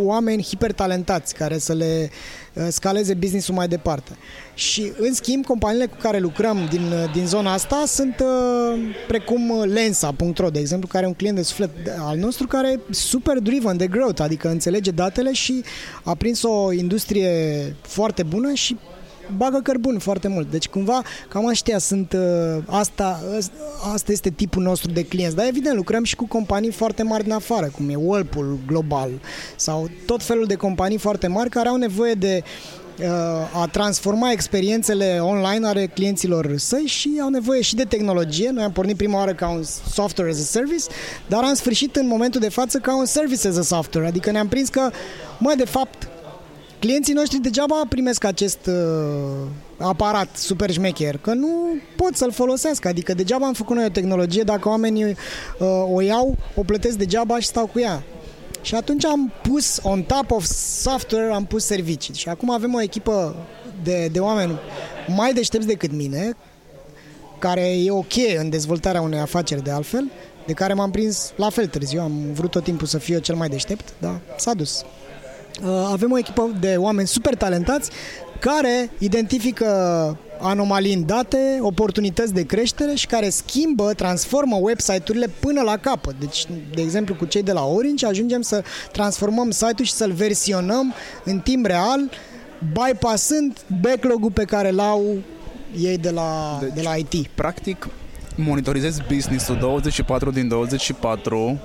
[0.02, 2.10] oameni hipertalentați care să le
[2.54, 4.10] uh, scaleze business-ul mai departe.
[4.54, 9.62] Și, în schimb, companiile cu care lucrăm din, uh, din zona asta sunt uh, precum
[9.64, 13.76] Lensa.ro, de exemplu, care e un client de suflet al nostru care e super driven
[13.76, 15.62] de growth, adică înțelege datele și
[16.02, 17.30] a prins o industrie
[17.82, 18.76] foarte bună și
[19.36, 20.50] bagă cărbun foarte mult.
[20.50, 23.20] Deci cumva cam aștia sunt, uh, asta,
[23.92, 25.36] asta este tipul nostru de clienți.
[25.36, 29.10] Dar evident lucrăm și cu companii foarte mari din afară, cum e Whirlpool Global
[29.56, 32.42] sau tot felul de companii foarte mari care au nevoie de
[33.00, 38.50] uh, a transforma experiențele online ale clienților săi și au nevoie și de tehnologie.
[38.50, 39.62] Noi am pornit prima oară ca un
[39.92, 40.84] software as a service,
[41.26, 44.06] dar am sfârșit în momentul de față ca un service as a software.
[44.06, 44.90] Adică ne-am prins că,
[45.38, 46.08] mă, de fapt,
[46.80, 49.46] clienții noștri degeaba primesc acest uh,
[49.78, 51.48] aparat super șmecher, că nu
[51.96, 52.88] pot să-l folosească.
[52.88, 55.14] Adică degeaba am făcut noi o tehnologie dacă oamenii uh,
[55.92, 58.02] o iau, o plătesc degeaba și stau cu ea.
[58.62, 60.44] Și atunci am pus, on top of
[60.80, 62.14] software, am pus servicii.
[62.14, 63.36] Și acum avem o echipă
[63.82, 64.58] de, de oameni
[65.06, 66.36] mai deștepți decât mine,
[67.38, 70.10] care e ok în dezvoltarea unei afaceri de altfel,
[70.46, 72.00] de care m-am prins la fel târziu.
[72.00, 74.84] Am vrut tot timpul să fiu cel mai deștept, dar s-a dus.
[75.62, 77.90] Uh, avem o echipă de oameni super talentați
[78.38, 79.66] care identifică
[80.40, 86.14] anomalii în date, oportunități de creștere și care schimbă, transformă website-urile până la capăt.
[86.18, 90.94] Deci, de exemplu, cu cei de la Orange ajungem să transformăm site-ul și să-l versionăm
[91.24, 92.10] în timp real,
[92.72, 95.02] bypassând backlog-ul pe care l-au
[95.80, 97.26] ei de la, deci, de la IT.
[97.34, 97.88] Practic,
[98.36, 101.58] monitorizezi business-ul 24 din 24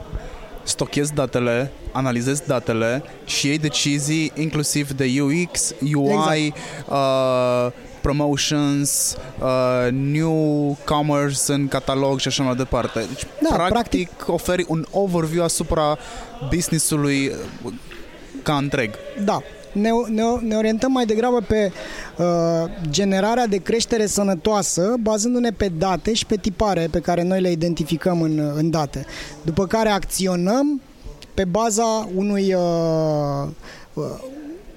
[0.63, 6.89] stochezi datele, analizezi datele și iei decizii inclusiv de UX, UI, exact.
[6.89, 12.99] uh, promotions, uh, new commerce în catalog și așa mai departe.
[12.99, 15.97] Deci, da, practic, practic oferi un overview asupra
[16.49, 17.27] business-ului
[17.63, 17.73] uh,
[18.43, 18.89] ca întreg.
[19.23, 21.71] Da, ne, ne, ne orientăm mai degrabă pe
[22.17, 22.25] uh,
[22.89, 28.21] generarea de creștere sănătoasă, bazându-ne pe date și pe tipare pe care noi le identificăm
[28.21, 29.05] în, în date.
[29.41, 30.81] După care acționăm
[31.35, 33.47] pe baza unui uh,
[33.93, 34.03] uh,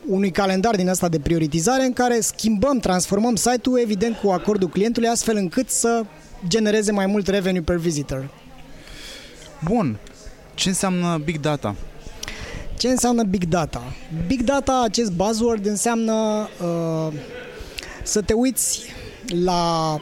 [0.09, 5.09] unui calendar din asta de prioritizare în care schimbăm, transformăm site-ul evident cu acordul clientului
[5.09, 6.05] astfel încât să
[6.49, 8.31] genereze mai mult revenue per visitor.
[9.65, 9.99] Bun.
[10.55, 11.75] Ce înseamnă big data?
[12.77, 13.83] Ce înseamnă big data?
[14.27, 17.13] Big data, acest buzzword, înseamnă uh,
[18.03, 18.95] să te uiți
[19.45, 20.01] la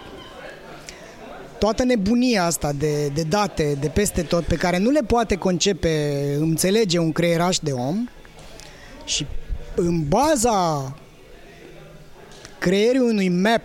[1.59, 6.13] toată nebunia asta de, de date de peste tot pe care nu le poate concepe,
[6.39, 8.09] înțelege un creieraș de om
[9.05, 9.27] și
[9.75, 10.95] în baza
[12.59, 13.63] creierii unui map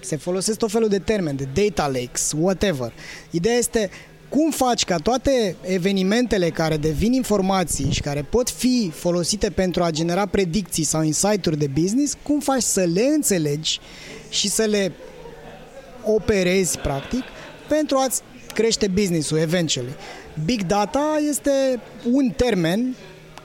[0.00, 2.92] se folosesc tot felul de termeni, de data lakes, whatever.
[3.30, 3.90] Ideea este
[4.28, 9.90] cum faci ca toate evenimentele care devin informații și care pot fi folosite pentru a
[9.90, 13.80] genera predicții sau insight-uri de business, cum faci să le înțelegi
[14.28, 14.92] și să le
[16.04, 17.22] operezi practic
[17.68, 18.22] pentru a-ți
[18.54, 19.92] crește business-ul eventually.
[20.44, 22.94] Big data este un termen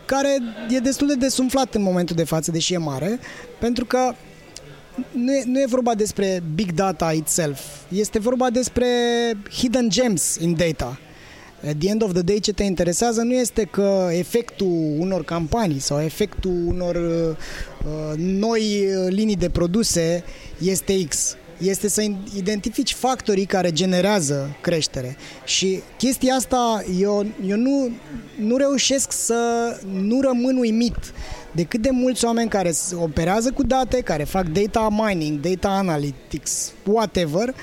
[0.06, 0.38] care
[0.70, 3.20] e destul de desumflat în momentul de față, deși e mare,
[3.60, 4.13] pentru că
[5.12, 8.88] nu e, nu e vorba despre big data itself, este vorba despre
[9.52, 11.00] hidden gems in data.
[11.67, 15.80] At the end of the day, ce te interesează nu este că efectul unor campanii
[15.80, 20.24] sau efectul unor uh, noi linii de produse
[20.58, 21.38] este X.
[21.58, 22.02] Este să
[22.36, 25.17] identifici factorii care generează creștere.
[25.46, 27.89] Și chestia asta eu, eu nu,
[28.39, 29.36] nu reușesc să
[29.91, 30.98] nu rămân uimit
[31.52, 36.72] de cât de mulți oameni care operează cu date, care fac data mining, data analytics,
[36.84, 37.56] whatever,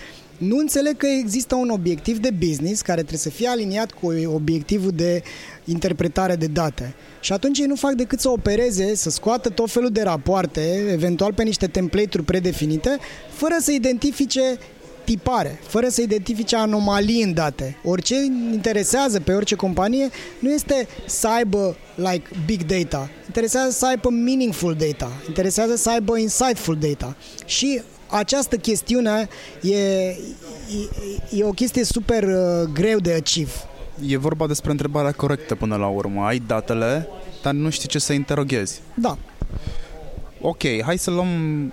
[0.47, 4.91] nu înțeleg că există un obiectiv de business care trebuie să fie aliniat cu obiectivul
[4.91, 5.23] de
[5.65, 6.95] interpretare de date.
[7.21, 11.33] Și atunci ei nu fac decât să opereze, să scoată tot felul de rapoarte, eventual
[11.33, 12.99] pe niște template-uri predefinite,
[13.31, 14.59] fără să identifice
[15.05, 17.77] tipare, fără să identifice anomalii în date.
[17.85, 18.15] Orice
[18.53, 24.77] interesează pe orice companie nu este să aibă like big data, interesează să aibă meaningful
[24.79, 27.17] data, interesează să aibă insightful data.
[27.47, 27.81] Și
[28.17, 29.29] această chestiune
[29.63, 30.17] e, e,
[31.31, 33.53] e o chestie super uh, greu de achieve.
[34.07, 36.25] E vorba despre întrebarea corectă până la urmă.
[36.25, 37.09] Ai datele,
[37.43, 38.81] dar nu știi ce să interoghezi.
[38.95, 39.19] Da.
[40.41, 41.73] Ok, hai să luăm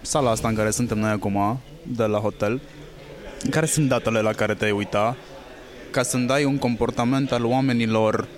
[0.00, 2.60] sala asta în care suntem noi acum, de la hotel,
[3.50, 5.16] care sunt datele la care te-ai uita
[5.90, 8.28] ca să-mi dai un comportament al oamenilor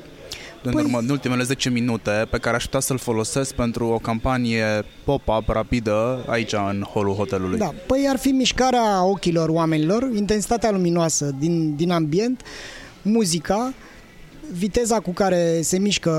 [0.66, 0.82] în, păi...
[0.82, 5.48] urmă, în ultimele 10 minute pe care aș putea să-l folosesc pentru o campanie pop-up
[5.48, 7.58] rapidă aici în holul hotelului.
[7.58, 12.42] Da, păi ar fi mișcarea ochilor oamenilor, intensitatea luminoasă din, din ambient,
[13.02, 13.72] muzica,
[14.52, 16.10] viteza cu care se mișcă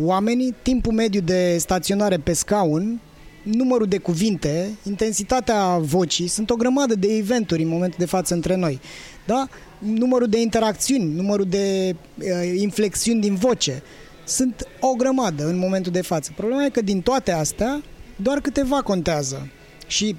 [0.00, 3.00] oamenii, timpul mediu de staționare pe scaun,
[3.42, 8.56] numărul de cuvinte, intensitatea vocii, sunt o grămadă de eventuri în momentul de față între
[8.56, 8.80] noi.
[9.26, 9.48] Da?
[9.84, 13.82] Numărul de interacțiuni, numărul de uh, inflexiuni din voce,
[14.24, 16.32] sunt o grămadă în momentul de față.
[16.36, 17.82] Problema e că din toate astea,
[18.16, 19.48] doar câteva contează.
[19.86, 20.16] Și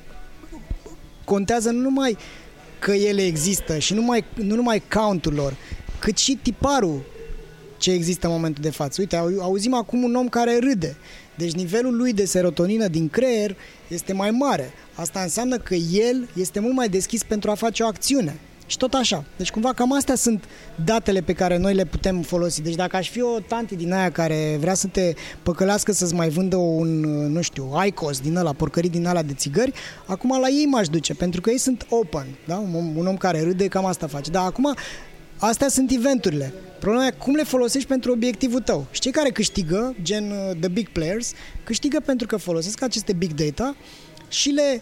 [1.26, 2.18] contează nu numai
[2.80, 5.56] că ele există și nu, mai, nu numai countul lor,
[6.00, 7.02] cât și tiparul
[7.78, 9.02] ce există în momentul de față.
[9.02, 10.96] Uite, auzim acum un om care râde.
[11.36, 13.56] Deci nivelul lui de serotonină din creier
[13.88, 14.74] este mai mare.
[14.96, 18.40] Asta înseamnă că el este mult mai deschis pentru a face o acțiune.
[18.66, 19.24] Și tot așa.
[19.38, 20.44] Deci cumva cam astea sunt
[20.84, 22.62] datele pe care noi le putem folosi.
[22.62, 26.30] Deci dacă aș fi o tanti din aia care vrea să te păcălească să-ți mai
[26.30, 27.00] vândă un,
[27.32, 29.74] nu știu, ICOS din ăla, porcării din alea de țigări,
[30.06, 32.58] acum la ei m-aș duce, pentru că ei sunt open, da?
[32.58, 34.32] Un, un om care râde, cam asta face.
[34.32, 34.76] Dar acum
[35.46, 36.54] Astea sunt eventurile.
[36.80, 38.88] Problema e cum le folosești pentru obiectivul tău.
[38.92, 41.32] Și cei care câștigă, gen uh, the big players,
[41.64, 43.76] câștigă pentru că folosesc aceste big data
[44.28, 44.82] și le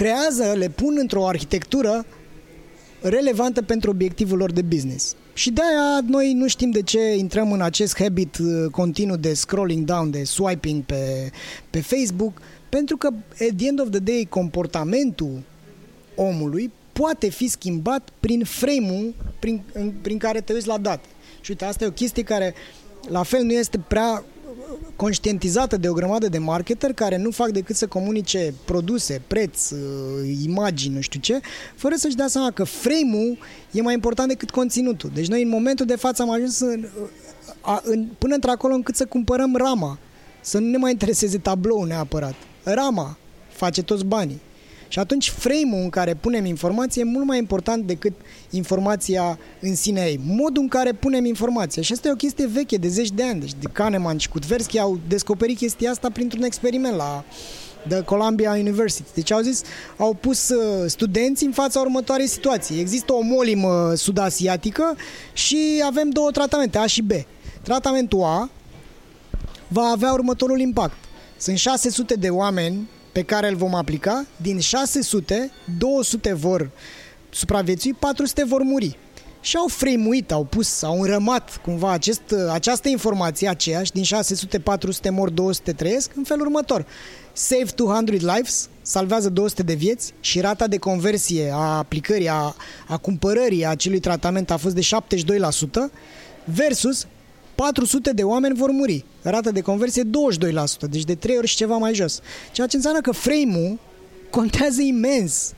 [0.00, 2.06] creează, le pun într-o arhitectură
[3.00, 5.14] relevantă pentru obiectivul lor de business.
[5.32, 9.84] Și de-aia noi nu știm de ce intrăm în acest habit uh, continuu de scrolling
[9.84, 11.30] down, de swiping pe,
[11.70, 15.42] pe Facebook, pentru că, at the end of the day, comportamentul
[16.14, 21.08] omului poate fi schimbat prin frame-ul prin, în, prin care te uiți la date.
[21.40, 22.54] Și uite, asta e o chestie care
[23.08, 24.24] la fel nu este prea
[24.96, 29.78] conștientizată de o grămadă de marketeri care nu fac decât să comunice produse, preț, uh,
[30.44, 31.40] imagini, nu știu ce,
[31.74, 33.38] fără să-și dea seama că frame-ul
[33.70, 35.10] e mai important decât conținutul.
[35.14, 36.86] Deci noi în momentul de față am ajuns în,
[37.60, 39.98] a, în, până într-acolo încât să cumpărăm rama,
[40.40, 42.34] să nu ne mai intereseze tablou neapărat.
[42.62, 43.16] Rama
[43.48, 44.40] face toți banii.
[44.90, 48.12] Și atunci frame-ul în care punem informație e mult mai important decât
[48.50, 50.20] informația în sine ei.
[50.24, 51.82] Modul în care punem informația.
[51.82, 53.40] Și asta e o chestie veche de zeci de ani.
[53.40, 57.24] Deci de Kahneman și Kutversky au descoperit chestia asta printr-un experiment la
[57.88, 59.08] de Columbia University.
[59.14, 59.62] Deci au zis,
[59.96, 62.80] au pus uh, studenți în fața următoarei situații.
[62.80, 64.96] Există o molimă sud-asiatică
[65.32, 67.10] și avem două tratamente, A și B.
[67.62, 68.50] Tratamentul A
[69.68, 70.96] va avea următorul impact.
[71.36, 76.70] Sunt 600 de oameni pe care îl vom aplica, din 600, 200 vor
[77.30, 78.96] supraviețui, 400 vor muri.
[79.40, 85.10] Și au frame au pus, au înrămat cumva acest, această informație aceeași, din 600, 400
[85.10, 86.86] mor, 200 trăiesc, în felul următor.
[87.32, 92.54] Save 200 lives, salvează 200 de vieți și rata de conversie a aplicării, a,
[92.88, 94.88] a cumpărării acelui tratament a fost de
[95.88, 95.92] 72%,
[96.44, 97.06] versus
[97.60, 99.04] 400 de oameni vor muri.
[99.22, 100.08] Rata de conversie 22%,
[100.90, 102.20] deci de 3 ori și ceva mai jos.
[102.52, 103.78] Ceea ce înseamnă că frame-ul
[104.30, 105.52] contează imens.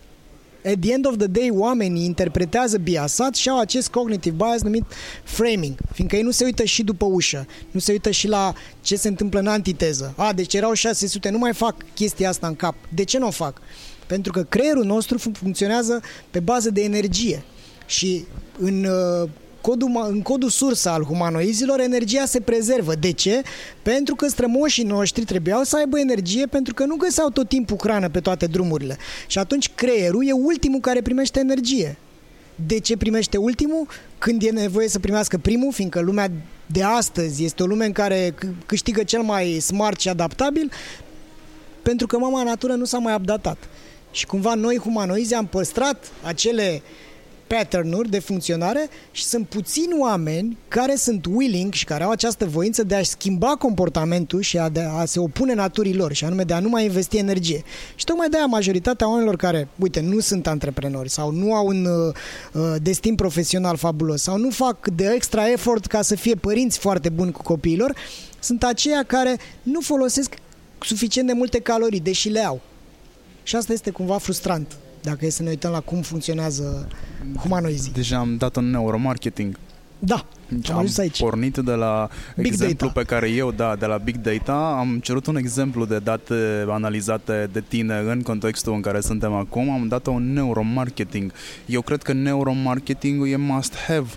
[0.64, 4.84] At the end of the day, oamenii interpretează biasat și au acest cognitive bias numit
[5.24, 8.96] framing, fiindcă ei nu se uită și după ușă, nu se uită și la ce
[8.96, 10.14] se întâmplă în antiteză.
[10.16, 12.74] A, deci erau 600, nu mai fac chestia asta în cap.
[12.94, 13.60] De ce nu o fac?
[14.06, 17.44] Pentru că creierul nostru funcționează pe bază de energie.
[17.86, 18.24] Și
[18.58, 19.28] în uh,
[19.62, 22.94] codul, în codul sursă al humanoizilor, energia se prezervă.
[22.94, 23.42] De ce?
[23.82, 28.08] Pentru că strămoșii noștri trebuiau să aibă energie pentru că nu găseau tot timpul hrană
[28.08, 28.96] pe toate drumurile.
[29.26, 31.96] Și atunci creierul e ultimul care primește energie.
[32.66, 33.86] De ce primește ultimul?
[34.18, 36.30] Când e nevoie să primească primul, fiindcă lumea
[36.66, 38.34] de astăzi este o lume în care
[38.66, 40.70] câștigă cel mai smart și adaptabil,
[41.82, 43.56] pentru că mama natură nu s-a mai updatat.
[44.10, 47.11] Și cumva noi, humanoizi, am păstrat acele uh,
[47.52, 52.82] pattern-uri de funcționare și sunt puțini oameni care sunt willing și care au această voință
[52.82, 56.54] de a schimba comportamentul și a, de a se opune naturii lor și anume de
[56.54, 57.62] a nu mai investi energie.
[57.94, 61.84] Și tocmai de aia majoritatea oamenilor care, uite, nu sunt antreprenori sau nu au un
[61.84, 62.14] uh,
[62.52, 67.08] uh, destin profesional fabulos sau nu fac de extra effort ca să fie părinți foarte
[67.08, 67.96] buni cu copiilor,
[68.40, 70.34] sunt aceia care nu folosesc
[70.80, 72.60] suficient de multe calorii, deși le au.
[73.42, 76.88] Și asta este cumva frustrant dacă e să ne uităm la cum funcționează
[77.40, 77.92] humanoizii.
[77.92, 79.58] Deja am dat un neuromarketing.
[80.04, 81.18] Da, deci am, am aici.
[81.18, 83.00] pornit de la big exemplu data.
[83.00, 87.48] pe care eu, da, de la Big Data, am cerut un exemplu de date analizate
[87.52, 91.32] de tine în contextul în care suntem acum, am dat un neuromarketing.
[91.66, 94.08] Eu cred că neuromarketingul e must have.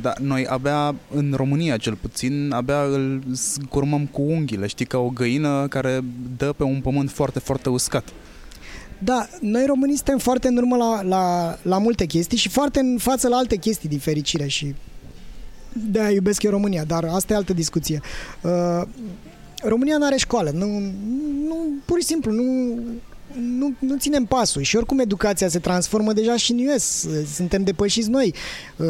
[0.00, 3.22] Dar noi abia în România cel puțin, abia îl
[3.68, 6.00] curmăm cu unghiile, știi, ca o găină care
[6.36, 8.04] dă pe un pământ foarte, foarte uscat.
[9.04, 12.98] Da, noi românii suntem foarte în urmă la, la, la multe chestii și foarte în
[12.98, 14.74] față la alte chestii din fericire și
[15.72, 18.00] de-aia iubesc eu România, dar asta e altă discuție.
[18.40, 18.82] Uh,
[19.62, 20.66] România nu are școală, nu,
[21.46, 22.78] nu, pur și simplu, nu,
[23.58, 27.06] nu, nu ținem pasul și oricum educația se transformă deja și în US.
[27.34, 28.34] Suntem depășiți noi.
[28.76, 28.86] Uh,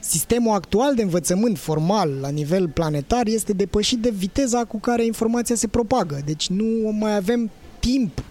[0.00, 5.54] sistemul actual de învățământ formal la nivel planetar este depășit de viteza cu care informația
[5.54, 6.20] se propagă.
[6.24, 8.22] Deci nu mai avem timp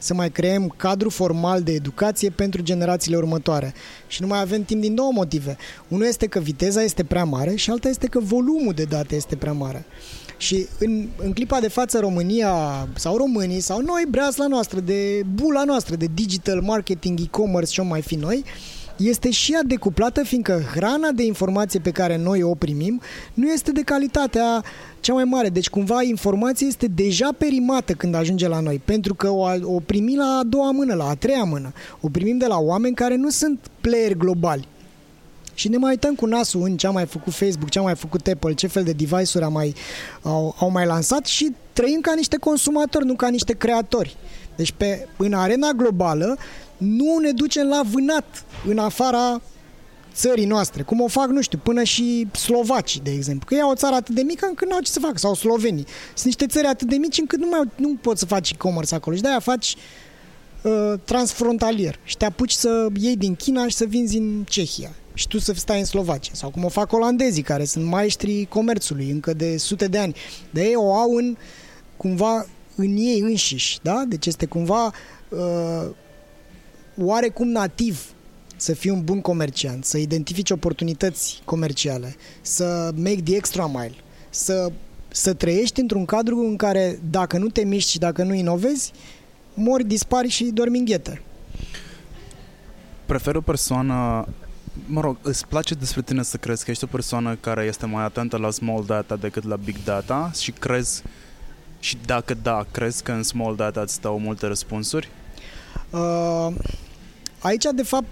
[0.00, 3.74] să mai creăm cadru formal de educație pentru generațiile următoare.
[4.06, 5.56] Și nu mai avem timp din două motive.
[5.88, 9.36] Unul este că viteza este prea mare și alta este că volumul de date este
[9.36, 9.86] prea mare.
[10.36, 15.64] Și în, în clipa de față România sau românii sau noi, breazla noastră, de bula
[15.64, 18.44] noastră, de digital marketing, e-commerce și o mai fi noi,
[19.00, 23.00] este și ea decuplată, fiindcă hrana de informație pe care noi o primim
[23.34, 24.64] nu este de calitatea
[25.00, 25.48] cea mai mare.
[25.48, 30.18] Deci cumva informația este deja perimată când ajunge la noi, pentru că o, o primim
[30.18, 31.72] la a doua mână, la a treia mână.
[32.00, 34.68] O primim de la oameni care nu sunt player globali.
[35.54, 37.94] Și ne mai uităm cu nasul în ce a mai făcut Facebook, ce a mai
[37.94, 39.74] făcut Apple, ce fel de device-uri au mai,
[40.22, 44.16] au, au mai lansat și trăim ca niște consumatori, nu ca niște creatori.
[44.56, 46.36] Deci pe, în arena globală
[46.80, 49.40] nu ne ducem la vânat în afara
[50.14, 53.46] țării noastre, cum o fac, nu știu, până și slovacii, de exemplu.
[53.46, 55.86] Că e o țară atât de mică încât nu au ce să facă, sau slovenii.
[56.14, 59.16] Sunt niște țări atât de mici încât nu, mai, nu poți să faci e-commerce acolo
[59.16, 59.76] și de-aia faci
[60.62, 65.28] uh, transfrontalier și te apuci să iei din China și să vinzi în Cehia și
[65.28, 66.32] tu să stai în Slovacia.
[66.34, 70.14] Sau cum o fac olandezii, care sunt maestrii comerțului încă de sute de ani.
[70.50, 71.36] De ei o au în,
[71.96, 74.04] cumva în ei înșiși, da?
[74.08, 74.92] Deci este cumva
[75.28, 75.90] uh,
[76.98, 78.14] oarecum nativ
[78.56, 83.94] să fii un bun comerciant, să identifici oportunități comerciale, să make the extra mile,
[84.30, 84.72] să,
[85.08, 88.92] să trăiești într-un cadru în care dacă nu te miști și dacă nu inovezi,
[89.54, 91.22] mori, dispari și dormi în ghete.
[93.06, 94.28] Prefer o persoană
[94.86, 98.04] mă rog, îți place despre tine să crezi că ești o persoană care este mai
[98.04, 101.02] atentă la small data decât la big data și crezi
[101.80, 105.08] și dacă da, crezi că în small data îți stau multe răspunsuri?
[105.90, 106.54] Uh,
[107.38, 108.06] aici, de fapt,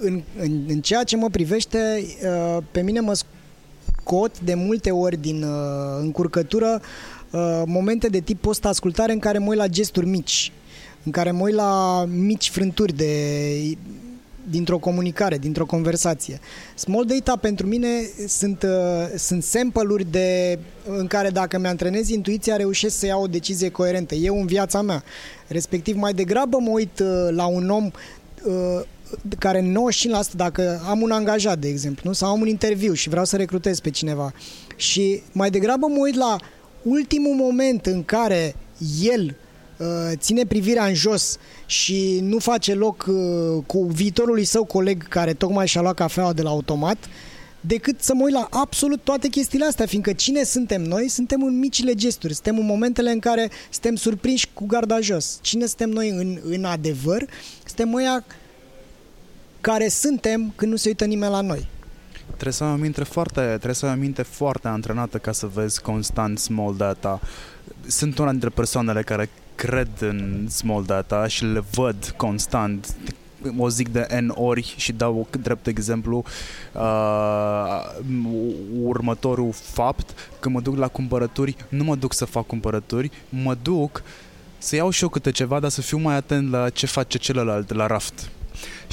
[0.00, 3.14] în, în, în ceea ce mă privește, uh, pe mine mă
[4.02, 6.80] scot de multe ori din uh, încurcătură
[7.30, 10.52] uh, momente de tip post-ascultare în care mă uit la gesturi mici,
[11.02, 13.76] în care mă uit la mici frânturi de
[14.50, 16.40] dintr-o comunicare, dintr-o conversație.
[16.74, 17.88] Small data pentru mine
[18.28, 23.68] sunt, uh, sunt sample-uri de, în care dacă mi-antrenez intuiția reușesc să iau o decizie
[23.68, 24.14] coerentă.
[24.14, 25.02] Eu în viața mea.
[25.46, 27.90] Respectiv mai degrabă mă uit uh, la un om
[28.44, 28.80] uh,
[29.38, 29.72] care
[30.30, 32.12] 95% dacă am un angajat, de exemplu, nu?
[32.12, 34.32] sau am un interviu și vreau să recrutez pe cineva
[34.76, 36.36] și mai degrabă mă uit la
[36.82, 38.54] ultimul moment în care
[39.02, 39.43] el uh,
[40.14, 45.66] ține privirea în jos și nu face loc uh, cu viitorului său coleg care tocmai
[45.66, 46.96] și-a luat cafeaua de la automat,
[47.60, 51.08] decât să mă uit la absolut toate chestiile astea, fiindcă cine suntem noi?
[51.08, 55.38] Suntem în micile gesturi, suntem în momentele în care suntem surprinși cu garda jos.
[55.40, 57.26] Cine suntem noi în, în adevăr?
[57.64, 58.24] Suntem ăia
[59.60, 61.68] care suntem când nu se uită nimeni la noi.
[62.26, 65.46] Trebuie să ai o minte foarte, trebuie să ai o minte foarte antrenată ca să
[65.46, 67.20] vezi constant small data.
[67.86, 72.96] Sunt una dintre persoanele care cred în small data și le văd constant
[73.58, 76.24] o zic de N ori și dau drept exemplu
[76.72, 77.90] uh,
[78.82, 84.02] următorul fapt, că mă duc la cumpărături, nu mă duc să fac cumpărături, mă duc
[84.58, 87.72] să iau și eu câte ceva, dar să fiu mai atent la ce face celălalt
[87.72, 88.30] la raft.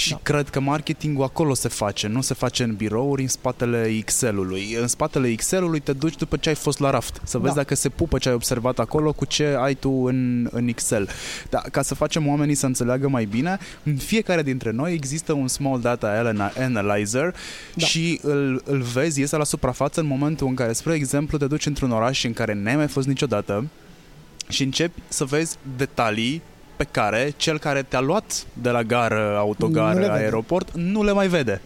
[0.02, 0.20] Și da.
[0.24, 4.76] cred că marketingul acolo se face, nu se face în birouri, în spatele Excel-ului.
[4.80, 7.60] În spatele Excel-ului te duci după ce ai fost la raft, să vezi da.
[7.60, 11.10] dacă se pupă ce ai observat acolo cu ce ai tu în, în Excel.
[11.50, 15.48] Da, ca să facem oamenii să înțeleagă mai bine, în fiecare dintre noi există un
[15.48, 17.36] small data analyzer
[17.76, 17.86] da.
[17.86, 21.66] și îl, îl vezi, iese la suprafață în momentul în care, spre exemplu, te duci
[21.66, 23.66] într-un oraș în care n-ai mai fost niciodată,
[24.50, 26.42] și începi să vezi detalii
[26.82, 30.90] pe care cel care te-a luat de la gară, autogar, nu aeroport, vede.
[30.90, 31.62] nu le mai vede.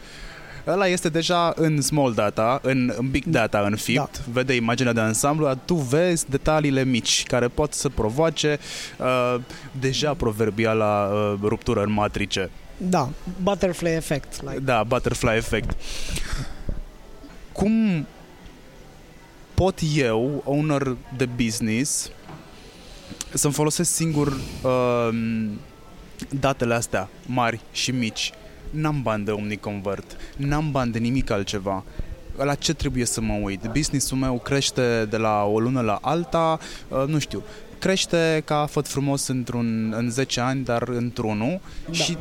[0.67, 4.31] Ăla este deja în small data, în, în big data, în FIPT, da.
[4.31, 8.59] vede imaginea de ansamblu, dar tu vezi detaliile mici care pot să provoace
[8.97, 9.35] uh,
[9.79, 12.49] deja proverbiala uh, ruptură în matrice.
[12.77, 13.09] Da,
[13.41, 14.41] butterfly effect.
[14.41, 14.59] Like.
[14.59, 15.75] Da, butterfly effect.
[17.51, 18.05] Cum
[19.53, 22.09] pot eu, owner de business,
[23.35, 24.27] să-mi folosesc singur
[24.61, 25.09] uh,
[26.39, 28.31] datele astea mari și mici.
[28.69, 31.83] N-am bani de OmniConvert, n-am bani de nimic altceva.
[32.35, 33.67] La ce trebuie să mă uit?
[33.71, 37.43] Businessul meu crește de la o lună la alta, uh, nu știu,
[37.79, 41.93] crește ca făt frumos într-un, în 10 ani, dar într-unul da.
[41.93, 42.17] și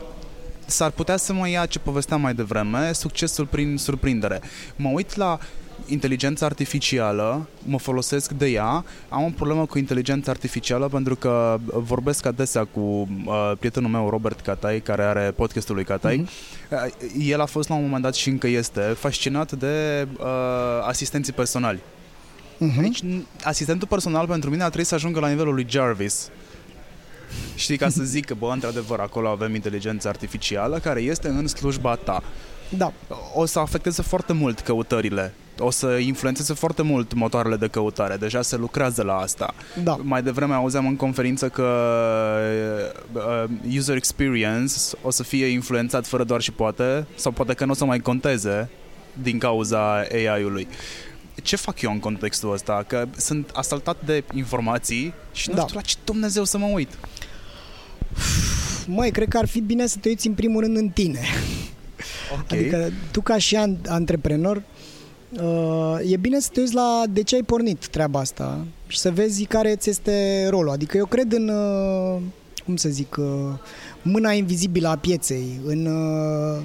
[0.67, 4.41] s-ar putea să mă ia ce povesteam mai devreme, succesul prin surprindere.
[4.77, 5.39] Mă uit la
[5.87, 12.27] inteligența artificială, mă folosesc de ea, am o problemă cu inteligența artificială pentru că vorbesc
[12.27, 16.25] adesea cu uh, prietenul meu Robert Catai, care are podcastul lui Catai.
[16.25, 16.71] Mm-hmm.
[16.71, 20.27] Uh, el a fost la un moment dat și încă este fascinat de uh,
[20.87, 21.81] asistenții personali.
[22.57, 22.81] Mm-hmm.
[22.81, 23.03] Deci,
[23.45, 26.29] asistentul personal pentru mine a trebuit să ajungă la nivelul lui Jarvis.
[27.55, 31.95] Știi, ca să zic că, bă, într-adevăr, acolo avem inteligența artificială care este în slujba
[31.95, 32.23] ta.
[32.77, 32.93] Da.
[33.35, 38.17] O să afecteze foarte mult căutările o să influențeze foarte mult motoarele de căutare.
[38.17, 39.55] Deja se lucrează la asta.
[39.83, 39.99] Da.
[40.03, 41.69] Mai devreme auzeam în conferință că
[43.13, 43.45] uh,
[43.77, 47.75] user experience o să fie influențat fără doar și poate, sau poate că nu o
[47.75, 48.69] să mai conteze
[49.23, 50.69] din cauza AI-ului.
[51.43, 52.85] Ce fac eu în contextul ăsta?
[52.87, 55.63] Că sunt asaltat de informații și nu Da.
[55.63, 56.89] știu la ce Dumnezeu să mă uit.
[58.87, 61.21] Măi, cred că ar fi bine să te uiți în primul rând în tine.
[62.33, 62.53] Ok.
[62.53, 64.63] Adică tu ca și an- antreprenor uh,
[66.03, 69.45] e bine să te uiți la de ce ai pornit treaba asta și să vezi
[69.45, 70.71] care ți este rolul.
[70.71, 72.21] Adică eu cred în, uh,
[72.65, 73.27] cum să zic, uh,
[74.03, 76.63] mâna invizibilă a pieței, în, uh,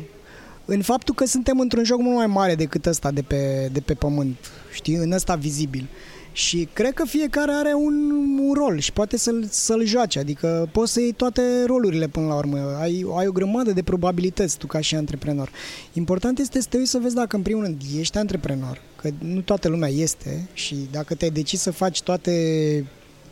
[0.65, 3.93] în faptul că suntem într-un joc mult mai mare decât ăsta de pe, de pe
[3.93, 4.37] pământ,
[4.73, 5.87] știi, în ăsta vizibil.
[6.31, 10.93] Și cred că fiecare are un, un rol și poate să-l, să-l joace, adică poți
[10.93, 12.77] să iei toate rolurile până la urmă.
[12.79, 15.51] Ai, ai o grămadă de probabilități tu ca și antreprenor.
[15.93, 19.41] Important este să te uiți să vezi dacă în primul rând ești antreprenor, că nu
[19.41, 22.31] toată lumea este și dacă te-ai decis să faci toate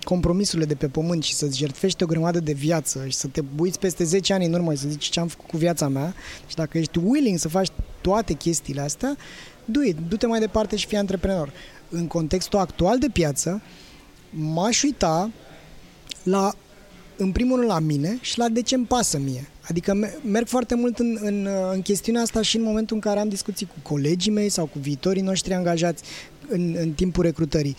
[0.04, 3.80] compromisurile de pe pământ și să-ți jertfești o grămadă de viață și să te uiți
[3.80, 6.14] peste 10 ani în urmă și să zici ce am făcut cu viața mea
[6.48, 7.68] și dacă ești willing să faci
[8.02, 9.18] toate chestiile astea,
[9.66, 11.52] do it, du-te mai departe și fii antreprenor.
[11.90, 13.62] În contextul actual de piață,
[14.30, 15.32] m-aș uita
[16.24, 16.54] la,
[17.18, 19.48] în primul rând la mine și la de ce îmi pasă mie.
[19.70, 23.20] Adică me- merg foarte mult în, în, în chestiunea asta și în momentul în care
[23.20, 26.04] am discuții cu colegii mei sau cu viitorii noștri angajați
[26.48, 27.76] în, în timpul recrutării.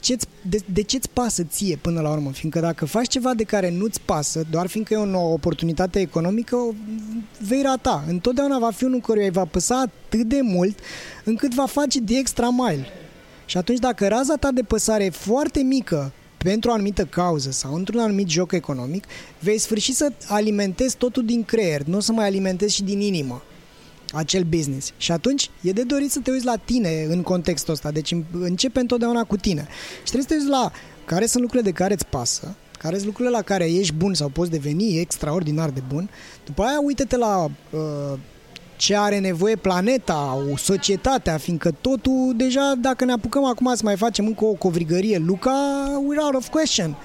[0.00, 2.30] Ce-ți, de, de ce-ți pasă ție până la urmă?
[2.32, 6.56] Fiindcă dacă faci ceva de care nu-ți pasă, doar fiindcă e o nouă oportunitate economică,
[6.56, 6.72] o
[7.40, 8.04] vei rata.
[8.08, 10.78] Întotdeauna va fi unul căruia îi va păsa atât de mult
[11.24, 12.86] încât va face de extra mile.
[13.46, 17.74] Și atunci dacă raza ta de păsare e foarte mică pentru o anumită cauză sau
[17.74, 19.04] într-un anumit joc economic,
[19.38, 23.42] vei sfârși să alimentezi totul din creier, nu o să mai alimentezi și din inimă
[24.12, 24.92] acel business.
[24.96, 27.90] Și atunci e de dorit să te uiți la tine în contextul ăsta.
[27.90, 29.66] Deci începe întotdeauna cu tine.
[30.04, 30.72] Și trebuie să te uiți la
[31.04, 34.28] care sunt lucrurile de care îți pasă, care sunt lucrurile la care ești bun sau
[34.28, 36.10] poți deveni extraordinar de bun.
[36.44, 38.18] După aia uită-te la uh,
[38.76, 43.96] ce are nevoie planeta, o societatea, fiindcă totul deja, dacă ne apucăm acum să mai
[43.96, 46.96] facem încă o covrigărie, Luca, we're out of question.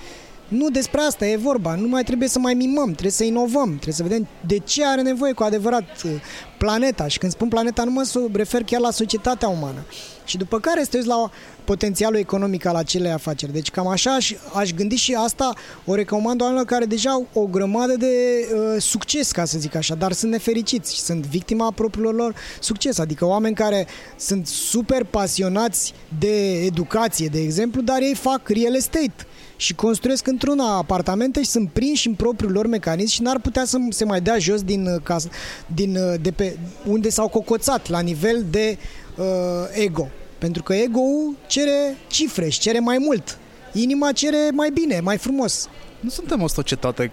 [0.48, 3.94] Nu despre asta e vorba, nu mai trebuie să mai mimăm, trebuie să inovăm, trebuie
[3.94, 6.12] să vedem de ce are nevoie cu adevărat uh,
[6.58, 7.08] planeta.
[7.08, 9.86] Și când spun planeta, nu mă so- refer chiar la societatea umană.
[10.26, 11.32] Și după care să te uiți la
[11.64, 13.54] potențialul economic al acelei afaceri.
[13.54, 15.54] Deci cam așa aș, aș gândi și asta
[15.86, 18.08] o recomand oamenilor care deja au o grămadă de
[18.54, 22.98] uh, succes, ca să zic așa, dar sunt nefericiți și sunt victima propriilor lor succes.
[22.98, 29.26] Adică oameni care sunt super pasionați de educație, de exemplu, dar ei fac real estate
[29.62, 33.78] și construiesc într-una apartamente și sunt prinși în propriul lor mecanism și n-ar putea să
[33.90, 35.28] se mai dea jos din, uh, cas,
[35.76, 38.78] din uh, de pe unde s-au cocoțat la nivel de
[39.18, 39.26] uh,
[39.72, 40.10] ego.
[40.42, 43.38] Pentru că ego-ul cere cifre și cere mai mult.
[43.74, 45.70] Inima cere mai bine, mai frumos.
[46.00, 47.12] Nu suntem o societate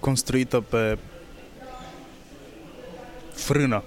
[0.00, 0.98] construită pe
[3.32, 3.82] frână.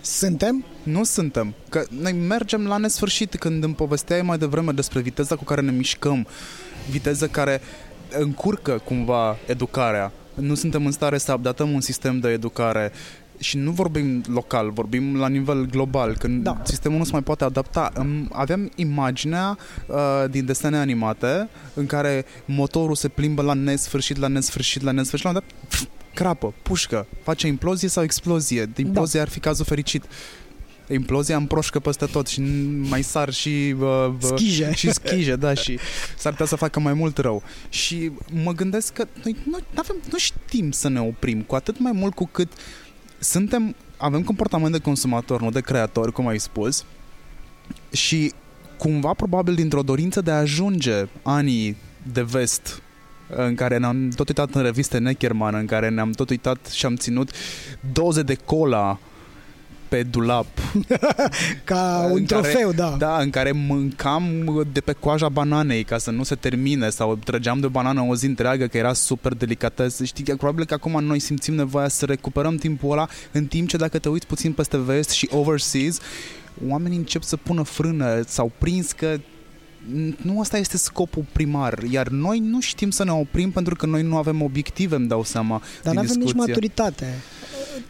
[0.00, 0.64] Suntem?
[0.82, 1.54] Nu suntem.
[1.68, 5.70] Că noi mergem la nesfârșit când îmi povesteai mai devreme despre viteza cu care ne
[5.70, 6.26] mișcăm,
[6.90, 7.60] viteză care
[8.18, 10.12] încurcă cumva educarea.
[10.34, 12.92] Nu suntem în stare să updatăm un sistem de educare
[13.38, 16.60] și nu vorbim local, vorbim la nivel global, când Da.
[16.64, 17.90] sistemul nu se mai poate adapta.
[17.94, 19.96] Îmi- Aveam imaginea uh,
[20.30, 25.30] din desene animate în care motorul se plimbă la nesfârșit, la nesfârșit, la nesfârșit, la
[25.32, 28.70] un moment dat, pf, crapă, pușcă, face implozie sau explozie.
[28.76, 30.04] Implozie ar fi cazul fericit.
[30.90, 32.40] Implozia împroșcă peste tot și
[32.88, 34.72] mai sar și uh, uh, Schije.
[34.74, 35.78] și schije, da, și
[36.18, 37.42] s-ar putea să facă mai mult rău.
[37.68, 38.10] Și
[38.42, 42.14] mă gândesc că noi nu, avem, nu știm să ne oprim, cu atât mai mult
[42.14, 42.52] cu cât
[43.18, 46.84] suntem, avem comportament de consumator, nu de creator, cum ai spus,
[47.92, 48.32] și
[48.76, 51.76] cumva probabil dintr-o dorință de a ajunge anii
[52.12, 52.82] de vest
[53.36, 56.96] în care ne-am tot uitat în reviste Neckerman, în care ne-am tot uitat și am
[56.96, 57.30] ținut
[57.92, 58.98] doze de cola
[59.88, 60.46] pe dulap
[61.64, 62.94] Ca În un care- trofeu, da.
[62.98, 64.24] da, în care mâncam
[64.72, 68.14] de pe coaja bananei ca să nu se termine sau trăgeam de o banană o
[68.14, 70.04] zi întreagă că era super delicatesă.
[70.04, 73.76] Știi, că probabil că acum noi simțim nevoia să recuperăm timpul ăla în timp ce
[73.76, 75.98] dacă te uiți puțin peste vest și overseas,
[76.68, 79.16] oamenii încep să pună frână, s-au prins că
[80.22, 84.02] nu asta este scopul primar, iar noi nu știm să ne oprim pentru că noi
[84.02, 86.46] nu avem obiective, îmi dau seama, Dar din nu avem nici discuție.
[86.46, 87.14] maturitate.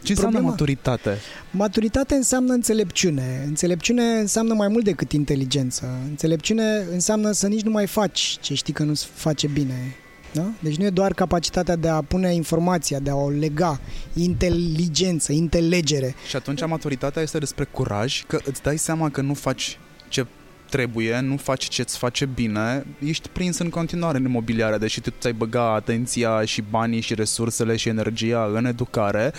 [0.03, 1.17] Ce înseamnă Problema- maturitate?
[1.51, 3.43] Maturitate înseamnă înțelepciune.
[3.47, 5.97] Înțelepciune înseamnă mai mult decât inteligență.
[6.09, 9.95] Înțelepciune înseamnă să nici nu mai faci ce știi că nu se face bine.
[10.33, 10.51] Da?
[10.59, 13.79] Deci nu e doar capacitatea de a pune informația, de a o lega,
[14.13, 16.15] inteligență, intelegere.
[16.27, 20.25] Și atunci maturitatea este despre curaj, că îți dai seama că nu faci ce
[20.69, 25.09] trebuie, nu faci ce îți face bine, ești prins în continuare în imobiliare, deși tu
[25.19, 29.33] ți-ai băga atenția și banii și resursele și energia în educare,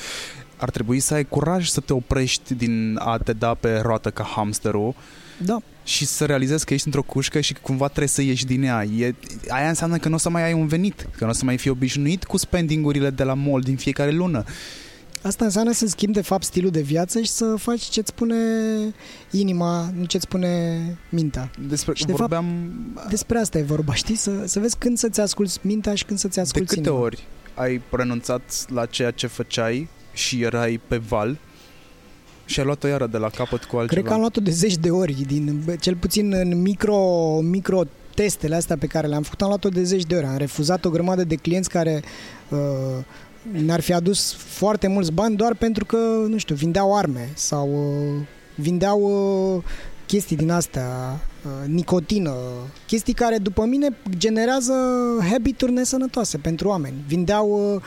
[0.56, 4.24] ar trebui să ai curaj să te oprești din a te da pe roată ca
[4.24, 4.94] hamsterul
[5.44, 5.58] Da.
[5.84, 8.84] și să realizezi că ești într-o cușcă și că cumva trebuie să ieși din ea.
[8.84, 9.14] E,
[9.48, 11.58] aia înseamnă că nu o să mai ai un venit, că nu o să mai
[11.58, 14.44] fii obișnuit cu spendingurile de la mall din fiecare lună.
[15.22, 18.36] Asta înseamnă să schimbi de fapt stilul de viață și să faci ce-ți spune
[19.30, 21.50] inima, nu ce-ți spune mintea.
[21.68, 22.70] Despre, Și de vorbeam
[23.08, 24.14] Despre asta e vorba, știi?
[24.14, 27.04] Să, să vezi când să-ți asculți mintea și când să-ți de asculți câte inima.
[27.04, 31.38] ori ai renunțat la ceea ce făceai și erai pe val
[32.44, 33.86] și ai luat-o iară de la capăt cu altceva.
[33.86, 37.82] Cred că am luat-o de zeci de ori, din, bă, cel puțin în micro, micro
[38.14, 40.24] testele astea pe care le-am făcut, am luat-o de zeci de ori.
[40.24, 42.02] Am refuzat o grămadă de clienți care
[42.48, 42.58] uh,
[43.42, 45.96] ne-ar fi adus foarte mulți bani doar pentru că,
[46.28, 49.00] nu știu, vindeau arme sau uh, vindeau
[49.56, 49.62] uh,
[50.06, 52.34] chestii din astea, uh, nicotină,
[52.86, 54.74] chestii care, după mine, generează
[55.30, 56.94] habituri nesănătoase pentru oameni.
[57.06, 57.82] Vindeau uh,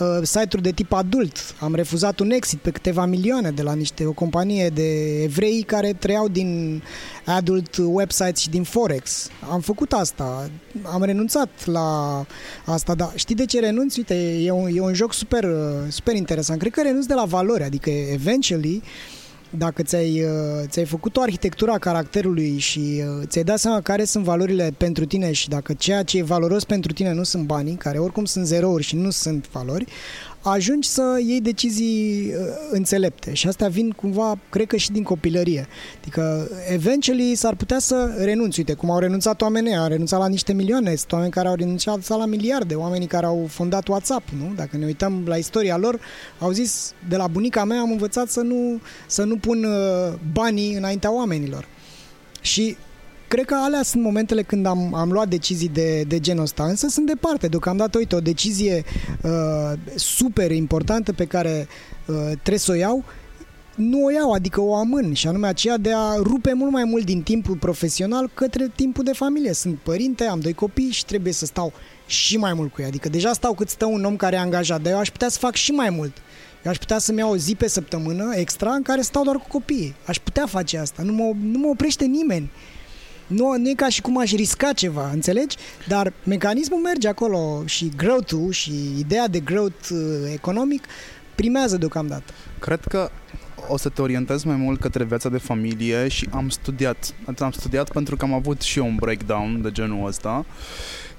[0.00, 1.54] uh, site-uri de tip adult.
[1.60, 5.92] Am refuzat un exit pe câteva milioane de la niște o companie de evrei care
[5.92, 6.82] trăiau din
[7.24, 9.28] adult websites și din Forex.
[9.50, 10.50] Am făcut asta.
[10.82, 12.26] Am renunțat la
[12.64, 13.96] asta, dar știi de ce renunț?
[13.96, 16.58] Uite, e un, e un joc super, uh, super interesant.
[16.58, 18.82] Cred că renunț de la valori, adică eventually
[19.50, 24.04] dacă ți-ai, uh, ți-ai făcut o arhitectură a caracterului și uh, ți-ai dat seama care
[24.04, 27.74] sunt valorile pentru tine și dacă ceea ce e valoros pentru tine nu sunt banii,
[27.74, 29.86] care oricum sunt zerouri și nu sunt valori,
[30.42, 35.66] ajungi să iei decizii uh, înțelepte și astea vin cumva, cred că și din copilărie.
[36.00, 38.58] Adică, eventually, s-ar putea să renunți.
[38.58, 42.08] Uite, cum au renunțat oamenii, au renunțat la niște milioane, sunt oameni care au renunțat
[42.08, 44.52] la miliarde, oamenii care au fondat WhatsApp, nu?
[44.56, 46.00] Dacă ne uităm la istoria lor,
[46.38, 50.74] au zis, de la bunica mea am învățat să nu, să nu pun uh, banii
[50.74, 51.66] înaintea oamenilor.
[52.40, 52.76] Și
[53.30, 56.88] cred că alea sunt momentele când am, am luat decizii de, de genul ăsta, însă
[56.88, 57.46] sunt departe.
[57.46, 58.84] Deocamdată, uite, o decizie
[59.22, 61.68] uh, super importantă pe care
[62.06, 63.04] uh, trebuie să o iau,
[63.74, 67.04] nu o iau, adică o amân și anume aceea de a rupe mult mai mult
[67.04, 69.52] din timpul profesional către timpul de familie.
[69.52, 71.72] Sunt părinte, am doi copii și trebuie să stau
[72.06, 72.86] și mai mult cu ei.
[72.86, 75.38] Adică deja stau cât stă un om care e angajat, dar eu aș putea să
[75.38, 76.16] fac și mai mult.
[76.64, 79.46] Eu aș putea să-mi iau o zi pe săptămână extra în care stau doar cu
[79.48, 79.94] copiii.
[80.06, 81.02] Aș putea face asta.
[81.02, 82.50] Nu mă, nu mă oprește nimeni.
[83.30, 85.56] Nu, nu e ca și cum aș risca ceva, înțelegi?
[85.88, 89.98] Dar mecanismul merge acolo și growth-ul și ideea de growth uh,
[90.32, 90.84] economic
[91.34, 92.32] primează deocamdată.
[92.58, 93.10] Cred că
[93.68, 97.14] o să te orientez mai mult către viața de familie și am studiat.
[97.38, 100.44] Am studiat pentru că am avut și eu un breakdown de genul ăsta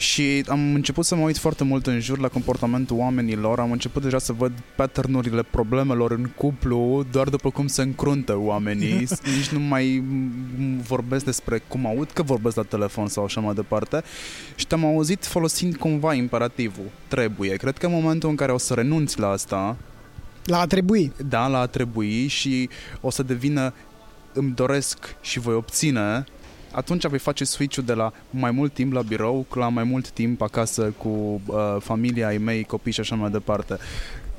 [0.01, 4.01] și am început să mă uit foarte mult în jur la comportamentul oamenilor, am început
[4.01, 9.59] deja să văd pattern-urile problemelor în cuplu doar după cum se încruntă oamenii, nici nu
[9.59, 10.03] mai
[10.87, 14.03] vorbesc despre cum aud că vorbesc la telefon sau așa mai departe
[14.55, 17.55] și te-am auzit folosind cumva imperativul, trebuie.
[17.55, 19.77] Cred că în momentul în care o să renunți la asta,
[20.45, 21.11] La a trebui.
[21.27, 22.69] da, la a trebui și
[23.01, 23.73] o să devină
[24.33, 26.23] îmi doresc și voi obține,
[26.71, 30.41] atunci voi face switch-ul de la mai mult timp la birou la mai mult timp
[30.41, 31.07] acasă cu
[31.45, 33.77] uh, familia ai mei, copii și așa mai departe.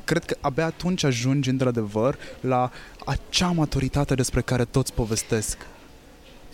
[0.05, 2.71] Cred că abia atunci ajungi într-adevăr la
[3.07, 5.57] acea maturitate despre care toți povestesc.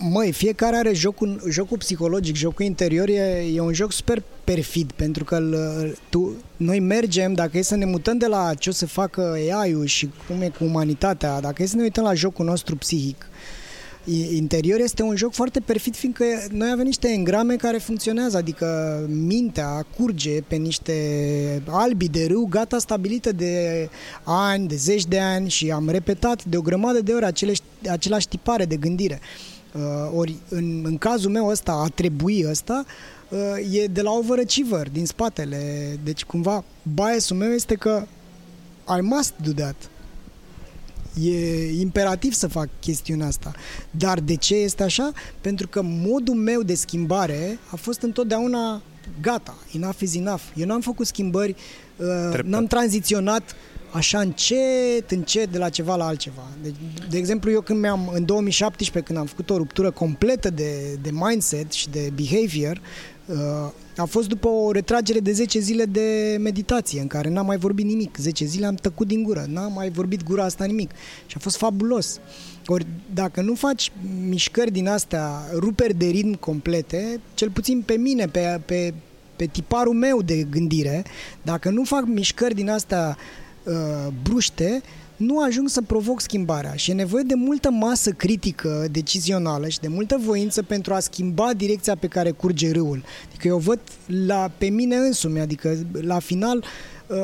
[0.01, 5.25] Măi, fiecare are jocul, jocul psihologic, jocul interior e, e un joc super perfid, pentru
[5.25, 8.87] că îl- tu, noi mergem, dacă e să ne mutăm de la ce o să
[8.87, 12.77] facă AI-ul și cum e cu umanitatea, dacă e să ne uităm la jocul nostru
[12.77, 13.27] psihic,
[14.05, 18.99] i- interior este un joc foarte perfid, fiindcă noi avem niște engrame care funcționează, adică
[19.09, 20.93] mintea curge pe niște
[21.67, 23.89] albi de râu gata stabilită de
[24.25, 27.53] ani, de zeci de ani și am repetat de o grămadă de ori acele,
[27.91, 29.19] același tipare de gândire.
[29.23, 29.57] Uh,
[30.15, 32.85] ori în, în cazul meu ăsta, a trebui ăsta,
[33.29, 33.39] uh,
[33.73, 35.99] e de la overachiever, din spatele.
[36.05, 36.65] Deci cumva
[36.95, 38.07] biasul meu este că
[38.99, 39.91] I must do that.
[41.23, 43.53] E imperativ să fac chestiunea asta.
[43.91, 45.13] Dar de ce este așa?
[45.41, 48.83] Pentru că modul meu de schimbare a fost întotdeauna
[49.21, 50.43] gata, enough is enough.
[50.57, 51.51] Eu n-am făcut schimbări,
[51.97, 52.45] uh, Treptat.
[52.45, 53.55] n-am tranziționat
[53.91, 56.47] așa încet, încet de la ceva la altceva.
[56.63, 56.73] De,
[57.11, 61.11] de exemplu, eu când mi-am, în 2017, când am făcut o ruptură completă de, de
[61.13, 62.81] mindset și de behavior,
[63.27, 63.37] uh,
[63.97, 67.85] a fost după o retragere de 10 zile de meditație, în care n-am mai vorbit
[67.85, 68.17] nimic.
[68.17, 70.91] 10 zile am tăcut din gură, n-am mai vorbit gura asta nimic.
[71.27, 72.21] Și a fost fabulos.
[72.67, 73.93] Ori dacă nu faci
[74.29, 78.95] mișcări din astea, ruperi de ritm complete, cel puțin pe mine, pe, pe
[79.39, 81.05] pe tiparul meu de gândire,
[81.43, 83.17] dacă nu fac mișcări din astea
[83.69, 84.83] uh, bruște,
[85.17, 89.89] nu ajung să provoc schimbarea și e nevoie de multă masă critică decizională și de
[89.89, 93.05] multă voință pentru a schimba direcția pe care curge râul.
[93.29, 96.65] Adică eu văd la, pe mine însumi, adică la final
[97.07, 97.17] uh,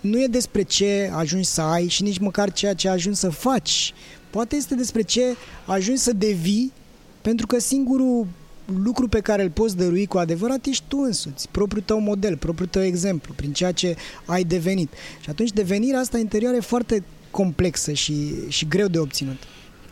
[0.00, 3.92] nu e despre ce ajungi să ai și nici măcar ceea ce ajungi să faci.
[4.30, 5.22] Poate este despre ce
[5.66, 6.72] ajungi să devii
[7.20, 8.26] pentru că singurul
[8.64, 12.68] lucru pe care îl poți dărui cu adevărat ești tu însuți, propriul tău model, propriul
[12.68, 14.92] tău exemplu, prin ceea ce ai devenit.
[15.20, 19.42] Și atunci devenirea asta interioară e foarte complexă și, și greu de obținut.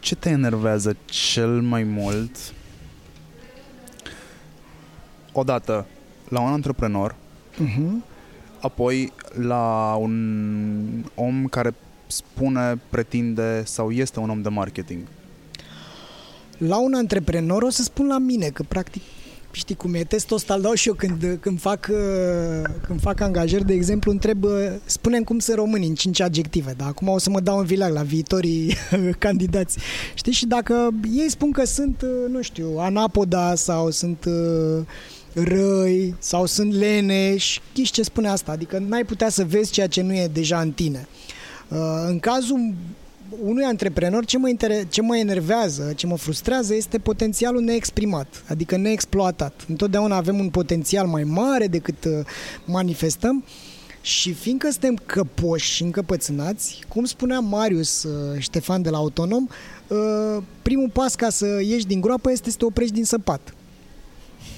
[0.01, 2.37] Ce te enervează cel mai mult
[5.33, 5.87] odată
[6.29, 7.15] la un antreprenor,
[7.55, 8.05] uh-huh.
[8.61, 11.75] apoi la un om care
[12.07, 15.01] spune, pretinde sau este un om de marketing?
[16.67, 19.03] La un antreprenor o să spun la mine, că practic
[19.53, 23.21] știi cum e, testul ăsta îl dau și eu când, când, fac, uh, când fac
[23.21, 24.51] angajări, de exemplu, întreb, uh,
[24.85, 27.93] spunem cum sunt români în cinci adjective, dar acum o să mă dau în vilag
[27.93, 28.77] la viitorii
[29.19, 29.79] candidați.
[30.15, 34.29] Știi, și dacă ei spun că sunt, uh, nu știu, anapoda sau sunt
[35.33, 38.53] răi sau sunt leneși, știți ce spune asta?
[38.53, 41.07] Adică n-ai putea să vezi ceea ce nu e deja în tine.
[42.09, 42.75] În cazul
[43.41, 48.77] unui antreprenor ce mă, inter- ce mă enervează, ce mă frustrează este potențialul neexprimat, adică
[48.77, 49.65] neexploatat.
[49.69, 52.13] Întotdeauna avem un potențial mai mare decât uh,
[52.65, 53.45] manifestăm
[54.01, 59.47] și fiindcă suntem căpoși și încăpățânați, cum spunea Marius uh, Ștefan de la Autonom,
[59.87, 63.55] uh, primul pas ca să ieși din groapă este să te oprești din săpat.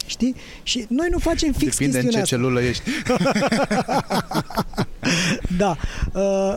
[0.06, 0.34] Știi?
[0.62, 2.20] Și noi nu facem fix Depinde în ce asta.
[2.36, 2.82] celulă ești.
[5.58, 5.76] da.
[6.12, 6.54] Uh,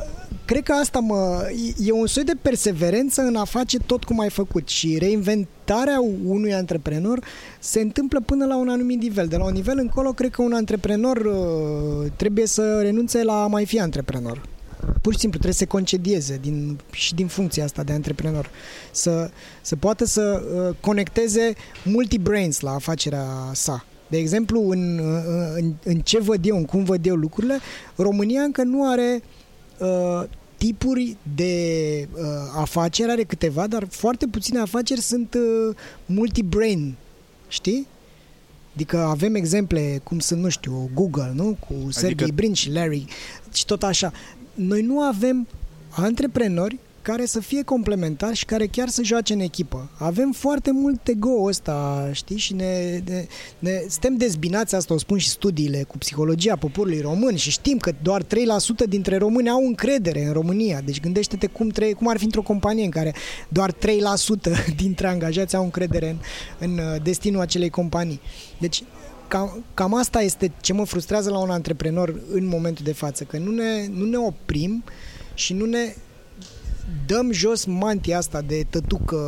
[0.47, 4.29] cred că asta mă, e un soi de perseverență în a face tot cum ai
[4.29, 7.19] făcut și reinventarea unui antreprenor
[7.59, 9.27] se întâmplă până la un anumit nivel.
[9.27, 13.47] De la un nivel încolo, cred că un antreprenor uh, trebuie să renunțe la a
[13.47, 14.41] mai fi antreprenor.
[15.01, 18.49] Pur și simplu trebuie să se concedieze din, și din funcția asta de antreprenor.
[18.91, 19.29] Să,
[19.61, 23.85] să poată să uh, conecteze multi-brains la afacerea sa.
[24.07, 27.59] De exemplu, în, uh, în, în ce văd eu, în cum văd eu lucrurile,
[27.95, 29.35] România încă nu are uh,
[30.57, 32.21] tipuri de uh,
[32.55, 35.75] afaceri, are câteva, dar foarte puține afaceri sunt uh,
[36.05, 36.95] multi-brain,
[37.47, 37.88] știi?
[38.73, 41.57] Adică avem exemple cum sunt, nu știu, Google, nu?
[41.67, 42.32] Cu Sergey adică...
[42.36, 43.05] Brin și Larry
[43.53, 44.11] și tot așa.
[44.53, 45.47] Noi nu avem
[45.89, 49.89] antreprenori care să fie complementar și care chiar să joace în echipă.
[49.97, 53.25] Avem foarte mult ego ăsta, știi, și ne, ne,
[53.59, 57.91] ne suntem dezbinați, asta o spun și studiile cu psihologia poporului român și știm că
[58.01, 58.27] doar 3%
[58.89, 60.81] dintre români au încredere în România.
[60.81, 63.15] Deci gândește-te cum, tre- cum ar fi într-o companie în care
[63.49, 63.77] doar 3%
[64.81, 66.17] dintre angajați au încredere în,
[66.59, 68.21] în uh, destinul acelei companii.
[68.59, 68.83] Deci
[69.27, 73.37] cam, cam asta este ce mă frustrează la un antreprenor în momentul de față, că
[73.37, 74.83] nu ne, nu ne oprim
[75.33, 75.93] și nu ne
[77.05, 79.19] dăm jos mantia asta de tătucă,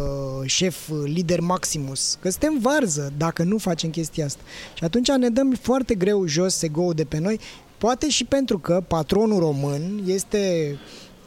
[0.45, 4.41] șef, lider Maximus, că suntem varză dacă nu facem chestia asta.
[4.73, 7.39] Și atunci ne dăm foarte greu jos ego de pe noi,
[7.77, 10.75] poate și pentru că patronul român este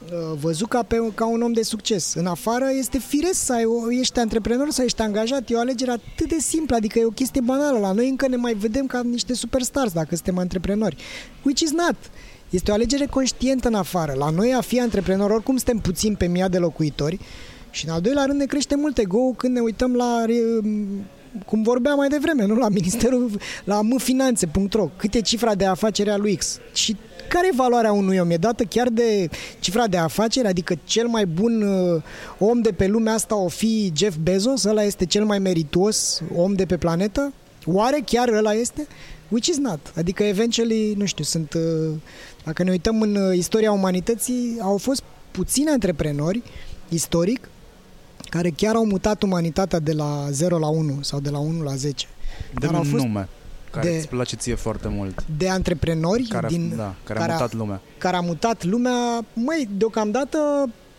[0.05, 2.15] uh, văzut ca, pe, ca un om de succes.
[2.15, 3.65] În afară este firesc să ai,
[4.01, 7.41] ești antreprenor, să ești angajat, e o alegere atât de simplă, adică e o chestie
[7.41, 7.79] banală.
[7.79, 10.97] La noi încă ne mai vedem ca niște superstars dacă suntem antreprenori.
[11.43, 11.97] Which is not.
[12.53, 14.15] Este o alegere conștientă în afară.
[14.17, 17.19] La noi a fi antreprenor, oricum suntem puțin pe mii de locuitori
[17.71, 20.25] și în al doilea rând ne crește mult ego când ne uităm la
[21.47, 22.55] cum vorbeam mai devreme, nu?
[22.55, 23.31] La ministerul,
[23.65, 26.97] la mfinanțe.ro, cât e cifra de afacere a lui X și
[27.29, 28.31] care e valoarea unui om?
[28.31, 29.29] E dată chiar de
[29.61, 30.49] cifra de afacere?
[30.49, 32.03] Adică cel mai bun uh,
[32.39, 34.65] om de pe lumea asta o fi Jeff Bezos?
[34.65, 37.33] Ăla este cel mai merituos om de pe planetă?
[37.67, 38.87] Oare chiar ăla este?
[39.33, 39.93] Which is not.
[39.97, 41.55] Adică, eventually, nu știu, sunt...
[41.55, 41.95] Uh,
[42.45, 46.43] dacă ne uităm în uh, istoria umanității, au fost puțini antreprenori,
[46.89, 47.49] istoric,
[48.29, 51.75] care chiar au mutat umanitatea de la 0 la 1 sau de la 1 la
[51.75, 52.07] 10.
[52.59, 53.29] De Dar au fost nume
[53.73, 55.25] care de, îți place ție foarte mult.
[55.37, 57.81] De antreprenori care, din, da, care, care a mutat lumea.
[57.99, 59.25] Care a mutat lumea.
[59.33, 60.39] Măi, deocamdată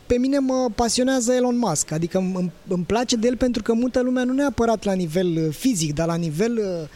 [0.06, 4.02] pe mine mă pasionează Elon Musk, adică îmi, îmi place de el pentru că mută
[4.02, 6.88] lumea nu neapărat la nivel uh, fizic, dar la nivel uh,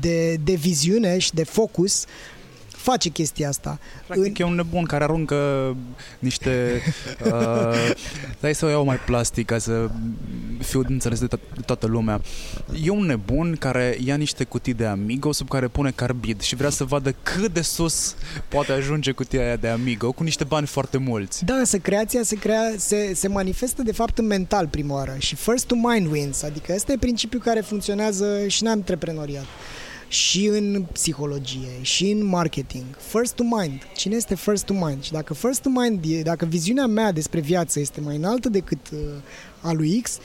[0.00, 2.04] de, de viziune și de focus
[2.90, 3.78] face chestia asta.
[4.06, 4.44] Practic în...
[4.44, 5.36] e un nebun care aruncă
[6.18, 6.82] niște...
[7.24, 7.92] uh,
[8.40, 9.88] dai să o iau mai plastic ca să
[10.58, 12.20] fiu înțeles de, to- de toată lumea.
[12.84, 16.70] E un nebun care ia niște cutii de Amigo sub care pune carbid și vrea
[16.70, 18.14] să vadă cât de sus
[18.48, 21.44] poate ajunge cutia aia de Amigo cu niște bani foarte mulți.
[21.44, 25.34] Da, să creația se, crea, se, se manifestă de fapt în mental prima oară și
[25.34, 29.44] first to mind wins, adică ăsta e principiul care funcționează și în antreprenoriat
[30.08, 32.84] și în psihologie, și în marketing.
[32.98, 33.82] First to mind.
[33.96, 35.02] Cine este first to mind?
[35.02, 38.90] Și dacă first to mind, e, dacă viziunea mea despre viață este mai înaltă decât
[38.92, 38.98] uh,
[39.60, 40.18] a lui X,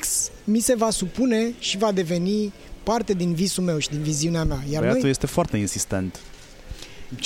[0.00, 4.44] X mi se va supune și va deveni parte din visul meu și din viziunea
[4.44, 4.62] mea.
[4.70, 5.10] Iar Băiatul noi...
[5.10, 6.18] este foarte insistent.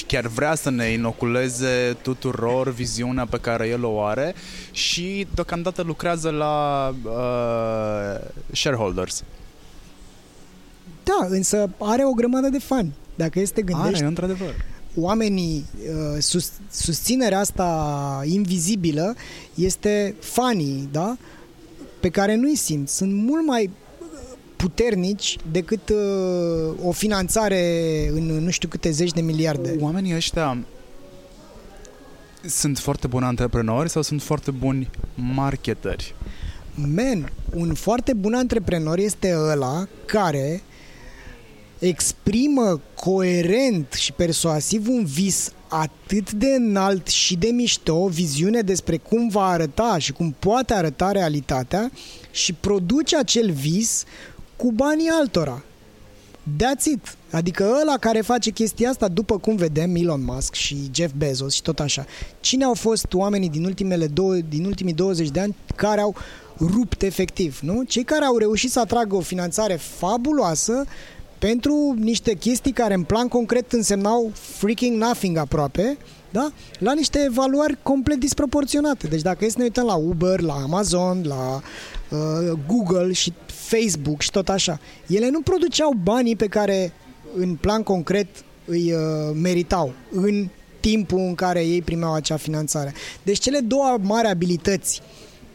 [0.06, 4.34] Chiar vrea să ne inoculeze tuturor viziunea pe care el o are
[4.72, 9.24] și deocamdată lucrează la uh, shareholders.
[11.09, 12.94] Da, însă are o grămadă de fani.
[13.14, 13.96] Dacă este gândești...
[13.96, 14.54] Are, într-adevăr.
[14.96, 19.14] Oamenii, uh, sus, susținerea asta invizibilă
[19.54, 21.16] este fanii, da?
[22.00, 22.88] Pe care nu-i simt.
[22.88, 23.70] Sunt mult mai
[24.56, 27.62] puternici decât uh, o finanțare
[28.12, 29.76] în nu știu câte zeci de miliarde.
[29.80, 30.59] Oamenii ăștia
[32.46, 36.14] sunt foarte buni antreprenori sau sunt foarte buni marketeri?
[36.74, 40.62] Man, un foarte bun antreprenor este ăla care
[41.79, 48.97] exprimă coerent și persuasiv un vis atât de înalt și de mișto, o viziune despre
[48.97, 51.91] cum va arăta și cum poate arăta realitatea
[52.31, 54.05] și produce acel vis
[54.57, 55.62] cu banii altora.
[56.57, 57.16] That's it.
[57.31, 61.62] Adică ăla care face chestia asta, după cum vedem, Elon Musk și Jeff Bezos și
[61.62, 62.05] tot așa.
[62.41, 66.14] Cine au fost oamenii din, ultimele două, din ultimii 20 de ani care au
[66.61, 67.83] rupt efectiv, nu?
[67.83, 70.85] Cei care au reușit să atragă o finanțare fabuloasă
[71.39, 75.97] pentru niște chestii care în plan concret însemnau freaking nothing aproape,
[76.30, 76.53] da?
[76.78, 79.07] la niște evaluări complet disproporționate.
[79.07, 81.62] Deci dacă e să ne uităm la Uber, la Amazon, la
[82.11, 86.93] uh, Google și Facebook și tot așa, ele nu produceau banii pe care
[87.36, 88.26] în plan concret
[88.64, 89.01] îi uh,
[89.34, 90.49] meritau în
[90.80, 92.95] timpul în care ei primeau acea finanțare.
[93.22, 95.03] Deci cele două mari abilități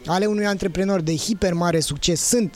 [0.06, 2.56] ale unui antreprenor de hiper mare succes sunt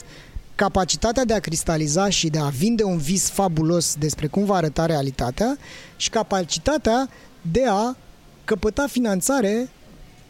[0.58, 4.86] capacitatea de a cristaliza și de a vinde un vis fabulos despre cum va arăta
[4.86, 5.56] realitatea
[5.96, 7.08] și capacitatea
[7.42, 7.96] de a
[8.44, 9.68] căpăta finanțare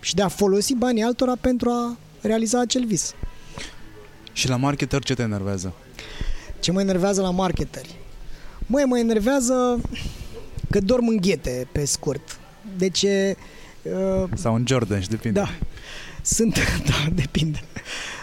[0.00, 3.14] și de a folosi banii altora pentru a realiza acel vis.
[4.32, 5.72] Și la marketer ce te enervează?
[6.60, 7.96] Ce mă enervează la marketeri?
[8.66, 9.80] Măi, mă enervează
[10.70, 12.40] că dorm în ghete, pe scurt.
[12.78, 13.02] Deci...
[13.02, 15.40] Uh, Sau în Jordan, și depinde.
[15.40, 15.48] Da.
[16.22, 16.58] Sunt,
[16.88, 17.60] da, depinde.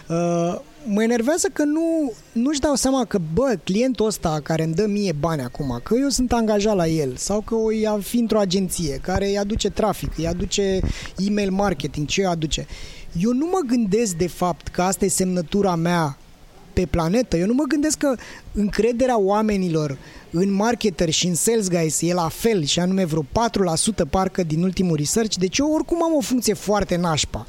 [0.07, 4.85] Uh, mă enervează că nu, nu-și dau seama că, bă, clientul ăsta care îmi dă
[4.87, 8.39] mie bani acum, că eu sunt angajat la el sau că o ia fi într-o
[8.39, 10.79] agenție care îi aduce trafic, îi aduce
[11.27, 12.67] email marketing, ce îi aduce.
[13.19, 16.17] Eu nu mă gândesc de fapt că asta e semnătura mea
[16.73, 17.37] pe planetă.
[17.37, 18.15] Eu nu mă gândesc că
[18.53, 19.97] încrederea oamenilor
[20.31, 23.25] în marketer și în sales guys e la fel și anume vreo 4%
[24.09, 27.47] parcă din ultimul research, deci eu oricum am o funcție foarte nașpa.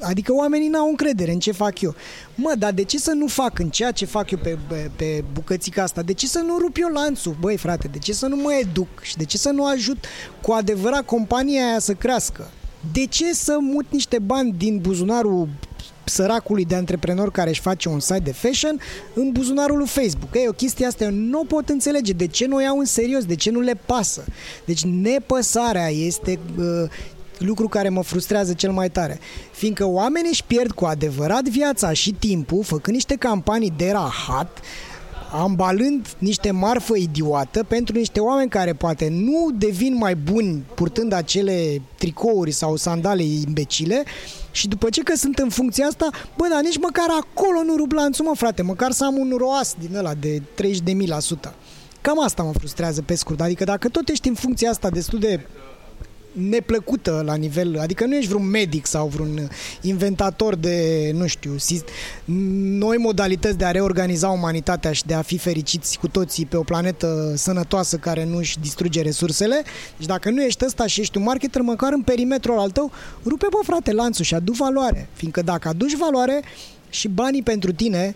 [0.00, 1.94] Adică oamenii n-au încredere în ce fac eu.
[2.34, 5.24] Mă, dar de ce să nu fac în ceea ce fac eu pe, pe, pe
[5.32, 6.02] bucățica asta?
[6.02, 7.36] De ce să nu rup eu lanțul?
[7.40, 9.00] Băi, frate, de ce să nu mă educ?
[9.02, 10.04] Și de ce să nu ajut
[10.40, 12.50] cu adevărat compania aia să crească?
[12.92, 15.48] De ce să mut niște bani din buzunarul
[16.04, 18.80] săracului de antreprenor care își face un site de fashion
[19.14, 20.34] în buzunarul lui Facebook.
[20.34, 22.12] Ei, o chestie asta eu nu pot înțelege.
[22.12, 23.24] De ce nu o iau în serios?
[23.24, 24.24] De ce nu le pasă?
[24.64, 26.64] Deci nepăsarea este uh,
[27.38, 29.18] lucru care mă frustrează cel mai tare.
[29.52, 34.60] Fiindcă oamenii își pierd cu adevărat viața și timpul făcând niște campanii de rahat
[35.36, 41.82] ambalând niște marfă idiotă pentru niște oameni care poate nu devin mai buni purtând acele
[41.98, 44.04] tricouri sau sandale imbecile
[44.50, 47.92] și după ce că sunt în funcția asta, bă, dar nici măcar acolo nu rup
[47.92, 50.42] lanțul, mă, frate, măcar să am un roas din ăla de
[51.48, 51.52] 30.000%.
[52.00, 53.40] Cam asta mă frustrează pe scurt.
[53.40, 55.46] Adică dacă tot ești în funcția asta destul de
[56.34, 59.48] neplăcută la nivel, adică nu ești vreun medic sau vreun
[59.80, 61.56] inventator de, nu știu,
[62.78, 66.62] noi modalități de a reorganiza umanitatea și de a fi fericiți cu toții pe o
[66.62, 69.62] planetă sănătoasă care nu își distruge resursele.
[69.96, 72.90] Deci dacă nu ești ăsta și ești un marketer, măcar în perimetrul al tău,
[73.24, 75.08] rupe, bă, frate, lanțul și adu valoare.
[75.12, 76.42] Fiindcă dacă aduci valoare
[76.90, 78.14] și banii pentru tine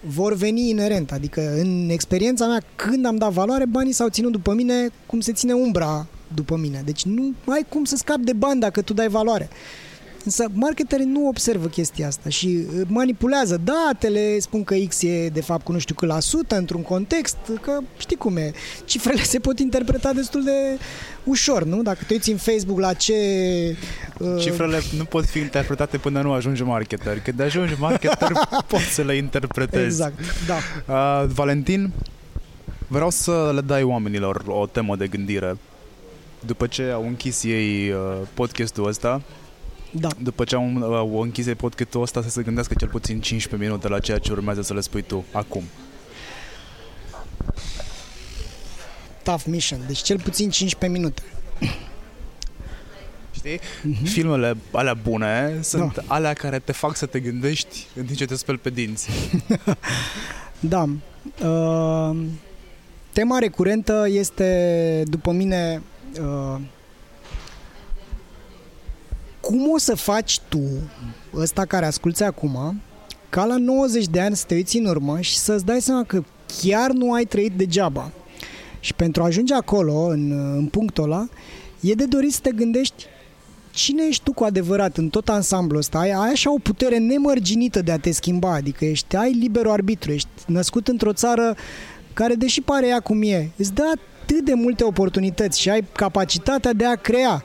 [0.00, 1.12] vor veni inerent.
[1.12, 5.32] Adică în experiența mea, când am dat valoare, banii s-au ținut după mine cum se
[5.32, 6.82] ține umbra după mine.
[6.84, 9.48] Deci nu ai cum să scapi de bani dacă tu dai valoare.
[10.24, 15.40] Însă marketerii nu observă chestia asta și uh, manipulează datele, spun că X e de
[15.40, 18.52] fapt cu nu știu cât la sută într-un context, că știi cum e,
[18.84, 20.78] cifrele se pot interpreta destul de
[21.24, 21.82] ușor, nu?
[21.82, 23.14] Dacă te uiți în Facebook la ce...
[24.18, 24.40] Uh...
[24.40, 27.20] Cifrele nu pot fi interpretate până nu ajungi marketer.
[27.20, 28.32] Când ajungi marketer
[28.68, 29.84] poți să le interpretezi.
[29.84, 30.14] Exact,
[30.46, 30.56] da.
[30.94, 31.92] Uh, Valentin,
[32.88, 35.56] vreau să le dai oamenilor o temă de gândire
[36.46, 39.22] după ce au închis ei uh, podcastul ăsta,
[39.92, 40.08] da.
[40.22, 43.68] după ce au, uh, au închis ei podcastul ăsta, să se gândească cel puțin 15
[43.68, 45.62] minute la ceea ce urmează să le spui tu acum.
[49.22, 51.22] tough mission, deci cel puțin 15 minute.
[53.36, 53.58] Știi?
[53.58, 54.04] Mm-hmm.
[54.04, 56.02] Filmele alea bune sunt Da.
[56.06, 59.08] alea care te fac să te gândești în timp ce te speli pe dinți.
[60.60, 60.84] Da.
[61.44, 62.16] Uh,
[63.12, 65.82] tema recurentă este, după mine,
[66.20, 66.60] uh,
[69.40, 70.62] cum o să faci tu,
[71.34, 72.80] ăsta care asculți acum,
[73.28, 76.22] ca la 90 de ani să te uiți în urmă și să-ți dai seama că
[76.62, 78.10] chiar nu ai trăit degeaba.
[78.80, 81.28] Și pentru a ajunge acolo, în, în punctul ăla,
[81.80, 83.06] e de dorit să te gândești
[83.70, 85.98] cine ești tu cu adevărat în tot ansamblul ăsta?
[85.98, 90.12] Ai, ai așa o putere nemărginită de a te schimba, adică ești, ai liberul arbitru,
[90.12, 91.56] ești născut într-o țară
[92.12, 93.92] care, deși pare ea cum e, îți dă
[94.30, 97.44] atât de multe oportunități și ai capacitatea de a crea.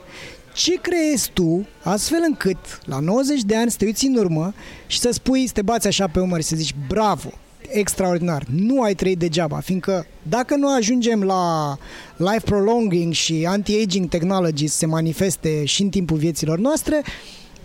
[0.54, 4.54] Ce creezi tu astfel încât la 90 de ani să te uiți în urmă
[4.86, 7.32] și să spui, să te bați așa pe umăr și să zici bravo,
[7.68, 11.76] extraordinar, nu ai trăit degeaba, fiindcă dacă nu ajungem la
[12.16, 17.02] life prolonging și anti-aging technology să se manifeste și în timpul vieților noastre,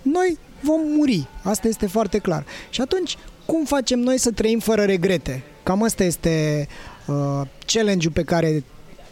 [0.01, 1.27] noi vom muri.
[1.43, 2.45] Asta este foarte clar.
[2.69, 5.43] Și atunci, cum facem noi să trăim fără regrete?
[5.63, 6.67] Cam asta este
[7.05, 8.63] uh, challenge-ul pe care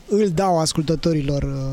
[0.10, 1.72] îl dau ascultătorilor uh,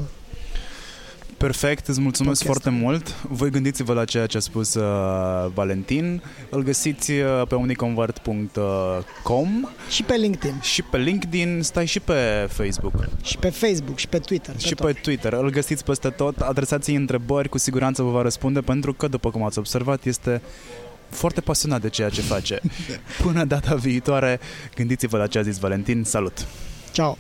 [1.37, 2.63] Perfect, îți mulțumesc Podcast.
[2.63, 3.23] foarte mult.
[3.23, 6.23] Voi gândiți-vă la ceea ce a spus uh, Valentin.
[6.51, 12.93] Îl găsiți uh, pe uniconvert.com și pe LinkedIn, și pe LinkedIn, stai și pe Facebook
[13.23, 14.55] și pe Facebook, și pe Twitter.
[14.59, 14.87] și tot.
[14.87, 15.33] pe Twitter.
[15.33, 16.41] Îl găsiți peste tot.
[16.41, 20.43] Adresați-i întrebări, cu siguranță vă va răspunde pentru că, după cum ați observat, este
[21.09, 22.61] foarte pasionat de ceea ce face.
[23.23, 24.41] Până data viitoare,
[24.75, 26.05] gândiți-vă la ce a zis Valentin.
[26.05, 26.47] Salut!
[26.93, 27.19] Ciao!